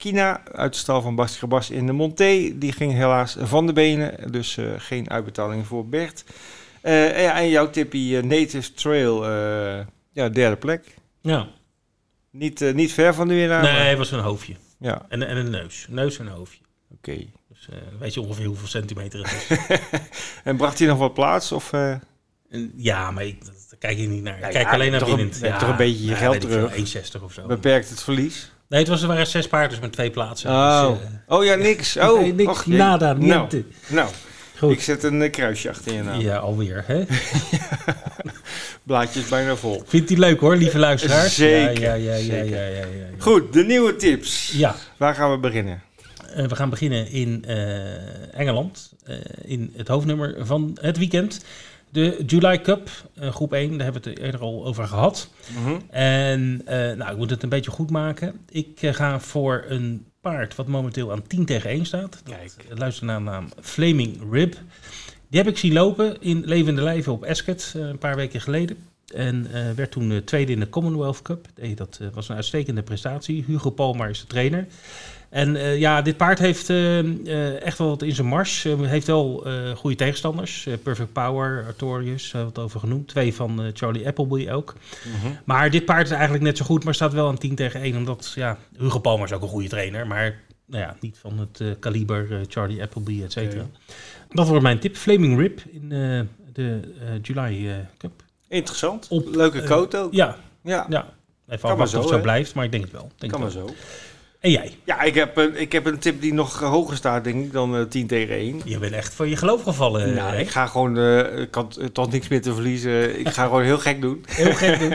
[0.00, 0.40] Okina.
[0.52, 2.58] Uit de stal van Basti Gebas in de Monté.
[2.58, 4.32] Die ging helaas van de benen.
[4.32, 6.24] Dus eh, geen uitbetaling voor Bert.
[6.80, 9.24] Eh, en, ja, en jouw tippie eh, Native Trail.
[9.28, 10.94] eh, ja, derde plek.
[11.20, 11.48] Ja.
[12.30, 13.62] Niet, eh, niet ver van de winnaar.
[13.62, 14.54] nee, maar- het was een hoofdje.
[14.78, 15.86] Ja, En, en een neus.
[15.90, 16.60] Neus en een hoofdje.
[16.94, 17.16] oké.
[17.48, 19.78] Dus eh, weet je ongeveer hoeveel centimeter het is.
[20.44, 21.52] En bracht hij nog wat plaats?
[21.52, 21.96] Of, eh,
[22.76, 24.38] ja, maar ik, daar kijk je niet naar.
[24.40, 25.00] Ja, kijk ja, alleen naar
[25.40, 26.74] hebt toch een beetje je geld terug.
[27.18, 27.46] 1,60 of zo.
[27.46, 28.52] beperkt het verlies?
[28.68, 30.50] Nee, het was, er waren zes paarden met twee plaatsen.
[30.50, 31.96] Oh, Dus, eh, oh ja, niks.
[32.08, 33.64] Oh, nee, niks, och, nada, Nou, niente.
[33.86, 34.08] nou,
[34.58, 34.72] Goed.
[34.72, 36.20] ik zet een eh, kruisje achter je naam.
[36.20, 36.84] Ja, alweer.
[36.86, 37.04] Hè?
[38.82, 39.82] Blaadjes bijna vol.
[39.86, 41.34] Vindt hij leuk hoor, lieve luisteraars?
[41.34, 42.46] Zeker, Ja, ja, ja, ja, zeker.
[42.56, 43.06] ja, ja, ja, ja.
[43.18, 44.50] Goed, de nieuwe tips.
[44.54, 45.82] Ja, Waar gaan we beginnen?
[46.34, 47.44] eh, we gaan beginnen in
[48.32, 48.92] Engeland.
[49.42, 51.44] in het hoofdnummer van het weekend.
[51.90, 55.30] De July Cup, eh, groep 1, daar hebben we het eerder al over gehad.
[55.58, 55.76] Mhm.
[55.90, 58.40] En eh, nou, ik moet het een beetje goed maken.
[58.48, 62.22] Ik eh, ga voor een paard wat momenteel aan 10 tegen 1 staat.
[62.24, 62.52] Kijk.
[62.74, 64.54] luister naar de naam Flaming Rib.
[65.28, 68.76] Die heb ik zien lopen in levende lijven op Ascot een paar weken geleden.
[69.14, 71.46] En werd toen tweede in de Commonwealth Cup.
[71.56, 73.44] Nee, dat was een uitstekende prestatie.
[73.46, 74.66] Hugo Palmer is de trainer.
[75.28, 78.62] En eh, ja, dit paard heeft eh, eh, echt wel wat in zijn mars.
[78.62, 79.46] Heeft wel
[79.76, 80.68] goede tegenstanders.
[80.82, 83.08] Perfect Power, Artorius, hebben we het over genoemd.
[83.08, 84.74] Twee van Charlie Appleby ook.
[85.04, 85.32] Mhm.
[85.44, 87.96] Maar dit paard is eigenlijk net zo goed, maar staat wel aan 10 tegen 1.
[87.96, 90.06] Omdat, ja, Hugo Palmer is ook een goede trainer.
[90.06, 93.66] Maar nou ja, niet van het kaliber Charlie Appleby, et cetera.
[94.30, 94.96] Dat wordt mijn tip.
[94.96, 95.88] Flaming Rip in
[96.52, 96.80] de
[97.22, 98.22] July Cup.
[98.48, 99.06] Interessant.
[99.08, 100.12] Op, Leuke coat ook.
[100.12, 101.14] Ja, Ja, ja.
[101.48, 102.22] Even maar afwachten zo, of het zo hè?
[102.22, 103.10] blijft, maar ik denk het wel.
[103.16, 103.68] Denk kan maar het wel.
[103.68, 103.74] zo.
[104.46, 104.74] En jij?
[104.84, 107.52] Ja, ik heb, een, ik heb een tip die nog eh, hoger staat, denk ik,
[107.52, 108.60] dan eh 10 tegen 1.
[108.64, 110.14] Je bent echt van je geloof gevallen.
[110.14, 112.94] nou, ik ga gewoon, eh, ik had eh, toch niks meer te verliezen.
[113.26, 114.24] Ik ga gewoon heel gek doen.
[114.28, 114.94] Heel gek doen.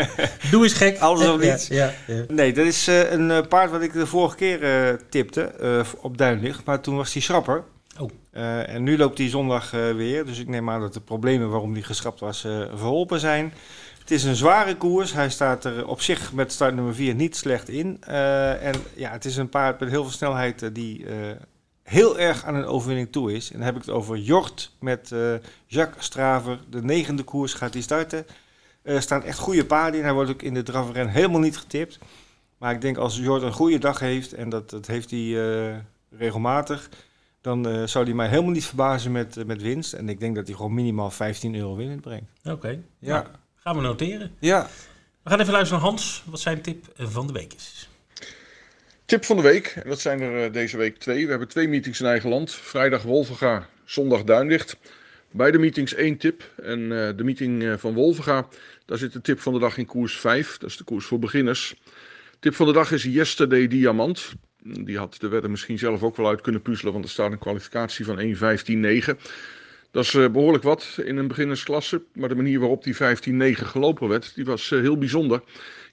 [0.52, 1.00] Doe eens gek.
[1.00, 1.68] Alles of niets.
[1.68, 2.24] Ja, ja.
[2.28, 5.80] Nee, dat is eh, een eh, paard wat ik de vorige keer eh, tipte eh,
[6.02, 6.66] op Duinlicht.
[6.66, 7.64] Maar toen was hij schrapper.
[8.32, 10.26] Eh, en nu loopt hij zondag eh, weer.
[10.26, 13.54] Dus ik neem aan dat de problemen waarom die geschrapt was eh, verholpen zijn.
[14.00, 15.14] Het is een zware koers.
[15.14, 18.04] Hij staat er op zich met start nummer 4 niet slecht in.
[18.04, 21.06] En ja, het is een paard met heel veel snelheid die
[21.84, 23.52] heel erg aan een overwinning toe is.
[23.52, 25.14] En dan heb ik het over Jort met
[25.66, 26.60] Jacques Straver.
[26.70, 28.26] De negende koers gaat hij starten.
[28.82, 30.06] Er staan echt goede paarden in.
[30.06, 32.00] Hij wordt ook in de drafren helemaal niet getipt.
[32.58, 36.90] Maar ik denk als Jort een goede dag heeft, en dat, dat heeft hij regelmatig,
[37.42, 39.94] dan eh, zou hij mij helemaal niet verbazen met, eh, met winst.
[39.94, 42.32] En ik denk dat hij gewoon minimaal 15 euro winst brengt.
[42.44, 42.80] Oké.
[43.00, 43.22] Ja.
[43.22, 43.26] Nou,
[43.56, 44.32] gaan we noteren.
[44.40, 44.68] Ja.
[45.24, 47.90] We gaan even luisteren naar Hans, wat zijn tip van de week is.
[49.12, 51.24] Tip van de week, en dat zijn er eh, deze week twee.
[51.24, 52.52] We hebben twee meetings in eigen land.
[52.52, 54.78] Vrijdag Wolvenga, zondag Duinlicht.
[55.32, 56.52] Beide meetings één tip.
[56.64, 58.48] En eh, de meeting eh, van Wolvenga,
[58.86, 60.58] daar zit de tip van de dag in koers 5.
[60.58, 61.76] Dat is de koers voor beginners.
[62.40, 64.34] Tip van de dag is Yesterday Diamant.
[64.64, 67.38] Die had de wedden misschien zelf ook wel uit kunnen puzzelen, want er staat een
[67.38, 69.22] kwalificatie van 1.15.9.
[69.92, 72.04] Dat is eh, behoorlijk wat in een beginnersklasse.
[72.14, 73.00] Maar de manier waarop die 15.9
[73.52, 75.42] gelopen werd, die was eh, heel bijzonder.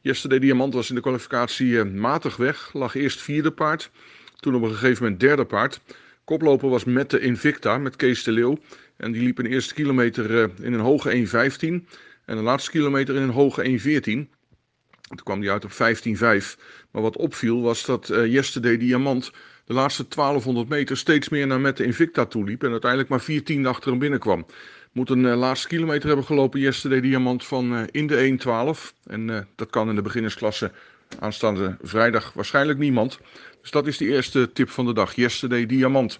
[0.00, 2.70] Yesterday Diamant was in de kwalificatie eh, matig weg.
[2.72, 3.90] Lag eerst vierde paard.
[4.36, 5.80] Toen op een gegeven moment derde paard.
[6.24, 8.58] Koploper was Mette Invicta met Kees de Leeuw.
[8.96, 11.28] En die liep een eerste kilometer in een hoge 1.15.
[12.24, 14.02] En de laatste kilometer in een hoge 1.14.
[15.08, 15.76] Toen kwam die uit op 15.5.
[16.90, 19.30] Maar wat opviel was dat eh, Yesterday Diamant
[19.64, 22.62] de laatste 1200 meter steeds meer naar Mette Invicta toe liep.
[22.62, 24.46] En uiteindelijk maar 14 achter hem binnenkwam.
[24.92, 28.38] Moet een eh, laatste kilometer hebben gelopen Yesterday Diamant van eh, in de
[28.78, 28.92] 1.12.
[29.04, 30.72] En dat kan in de beginnersklasse
[31.18, 33.18] aanstaande vrijdag waarschijnlijk niemand.
[33.60, 35.14] Dus dat is de eerste tip van de dag.
[35.14, 36.18] Yesterday Diamant.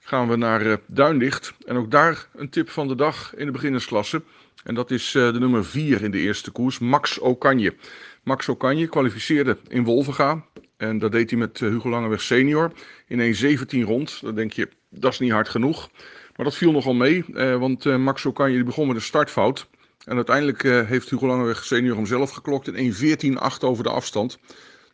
[0.00, 1.52] Gaan we naar Duinlicht.
[1.66, 4.22] En ook daar een tip van de dag in de beginnersklasse.
[4.64, 7.74] En dat is de nummer 4 in de eerste koers, Max Okanje.
[8.22, 10.44] Max Okanje kwalificeerde in Wolvenga.
[10.76, 12.72] En dat deed hij met eh, Hugo Langeweg senior
[13.06, 14.20] in 1.17 rond.
[14.22, 15.90] Dan denk je, dat is niet hard genoeg.
[16.36, 19.68] Maar dat viel nogal mee, eh, want eh, Max Okanje begon met een startfout.
[20.04, 24.38] En uiteindelijk heeft Hugo Langeweg senior hem zelf geklokt in 1.14.8 over de afstand.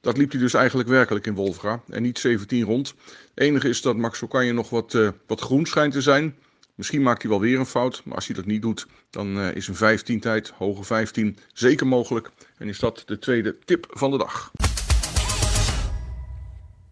[0.00, 2.94] Dat liep hij dus eigenlijk werkelijk in Wolfga en niet 17 rond.
[3.34, 6.34] Het enige is dat Max Okanje nog wat, wat groen schijnt te zijn.
[6.76, 9.54] Misschien maakt hij wel weer een fout, maar als hij dat niet doet, dan eh,
[9.54, 12.30] is een 15 tijd, hoge 15, zeker mogelijk.
[12.58, 14.50] En is dat de tweede tip van de dag.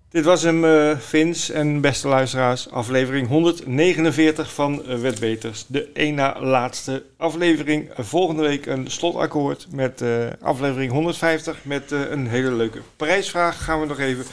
[0.09, 2.71] Dit was hem, uh, Vince en beste luisteraars.
[2.71, 5.65] Aflevering 149 van uh, Wetbeters.
[5.67, 7.91] De één na laatste aflevering.
[7.97, 10.05] volgende week een slotakkoord met
[10.41, 11.65] aflevering 150.
[11.65, 13.65] Met een hele leuke prijsvraag.
[13.65, 14.25] Gaan we nog even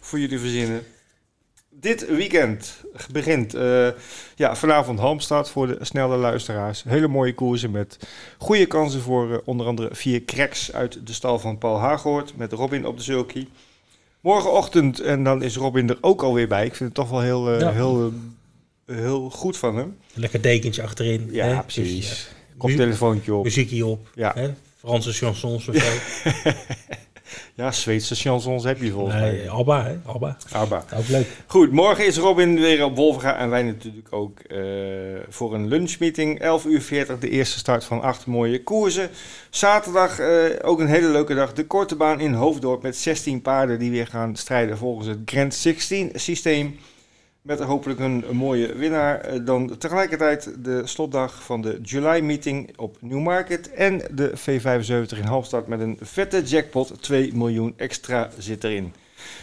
[0.00, 0.82] voor jullie verzinnen.
[1.82, 3.52] Dit weekend begint
[4.36, 6.82] ja, vanavond Halmstad voor de snelle luisteraars.
[6.82, 7.98] Hele mooie koersen met
[8.38, 12.36] goede kansen voor onder andere vier cracks uit de stal van Paul Hagoort.
[12.36, 13.46] Met Robin op de sulky.
[14.20, 16.64] Morgenochtend, en dan is Robin er ook alweer bij.
[16.64, 18.12] Ik vind het toch wel heel, uh, heel,
[18.86, 19.96] heel goed van hem.
[20.14, 21.28] Lekker dekentje achterin.
[21.30, 21.62] Ja, hè?
[21.62, 22.08] precies.
[22.08, 23.44] Dus, uh, Koptelefoontje op.
[23.44, 24.08] Muziekje op.
[24.14, 24.32] Ja.
[24.34, 24.50] Hè?
[24.78, 25.82] Franse chansons of zo.
[27.54, 29.48] ja, Zweedse chansons heb je volgens nee, mij.
[29.48, 29.96] Alba, hè?
[30.04, 30.36] Alba.
[30.52, 30.84] Alba.
[30.96, 31.26] Ook leuk.
[31.46, 34.58] Goed, morgen is Robin weer op Wolverga en wij natuurlijk ook uh,
[35.28, 36.40] voor een lunchmeeting.
[36.40, 39.10] 11 uur 40, de eerste start van acht mooie koersen.
[39.50, 41.52] Zaterdag uh, ook een hele leuke dag.
[41.52, 45.54] De korte baan in Hoofddorp met 16 paarden die weer gaan strijden volgens het Grand
[45.54, 46.78] 16 systeem.
[47.42, 49.44] Met hopelijk een, mooie winnaar.
[49.44, 53.72] Dan tegelijkertijd de slotdag van de July meeting op Newmarket.
[53.72, 57.02] En de V75 in Halfstad met een vette jackpot.
[57.02, 58.92] 2 miljoen extra zit erin.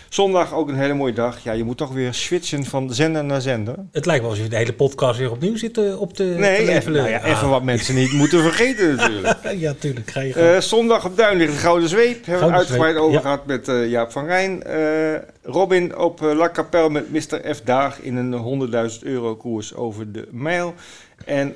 [0.09, 1.43] Zondag ook een hele mooie dag.
[1.43, 3.75] Ja, je moet toch weer switchen van zender naar zender.
[3.91, 6.65] Het lijkt wel alsof je de hele podcast weer opnieuw zit uh, op de Nee,
[6.65, 7.49] te even, nou ja, even ah.
[7.49, 9.37] wat mensen niet moeten vergeten natuurlijk.
[9.65, 10.11] ja, tuurlijk.
[10.11, 12.25] Ga je uh, zondag op Duin ligt de Gouden Zweep.
[12.25, 13.19] Hebben we uitgebreid over ja.
[13.19, 14.63] gehad met uh, Jaap van Rijn.
[15.43, 17.55] Robin op La Capelle met Mr.
[17.55, 17.61] F.
[17.61, 20.73] Daag in een 100.000 euro koers over de mijl.
[21.25, 21.55] En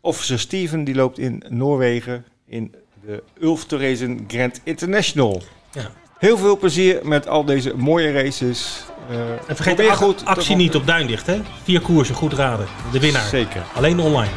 [0.00, 5.42] Officer Steven die loopt in Noorwegen in de Ulf Theresen Grand International.
[5.72, 5.90] Ja.
[6.18, 8.84] Heel veel plezier met al deze mooie races.
[9.10, 11.40] Uh, en vergeet de goed actie niet op Duindicht, hè?
[11.62, 12.66] Vier koersen, goed raden.
[12.92, 13.26] De winnaar.
[13.26, 13.62] Zeker.
[13.74, 14.30] Alleen online.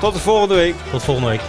[0.00, 0.74] Tot de volgende week.
[0.90, 1.40] Tot volgende week.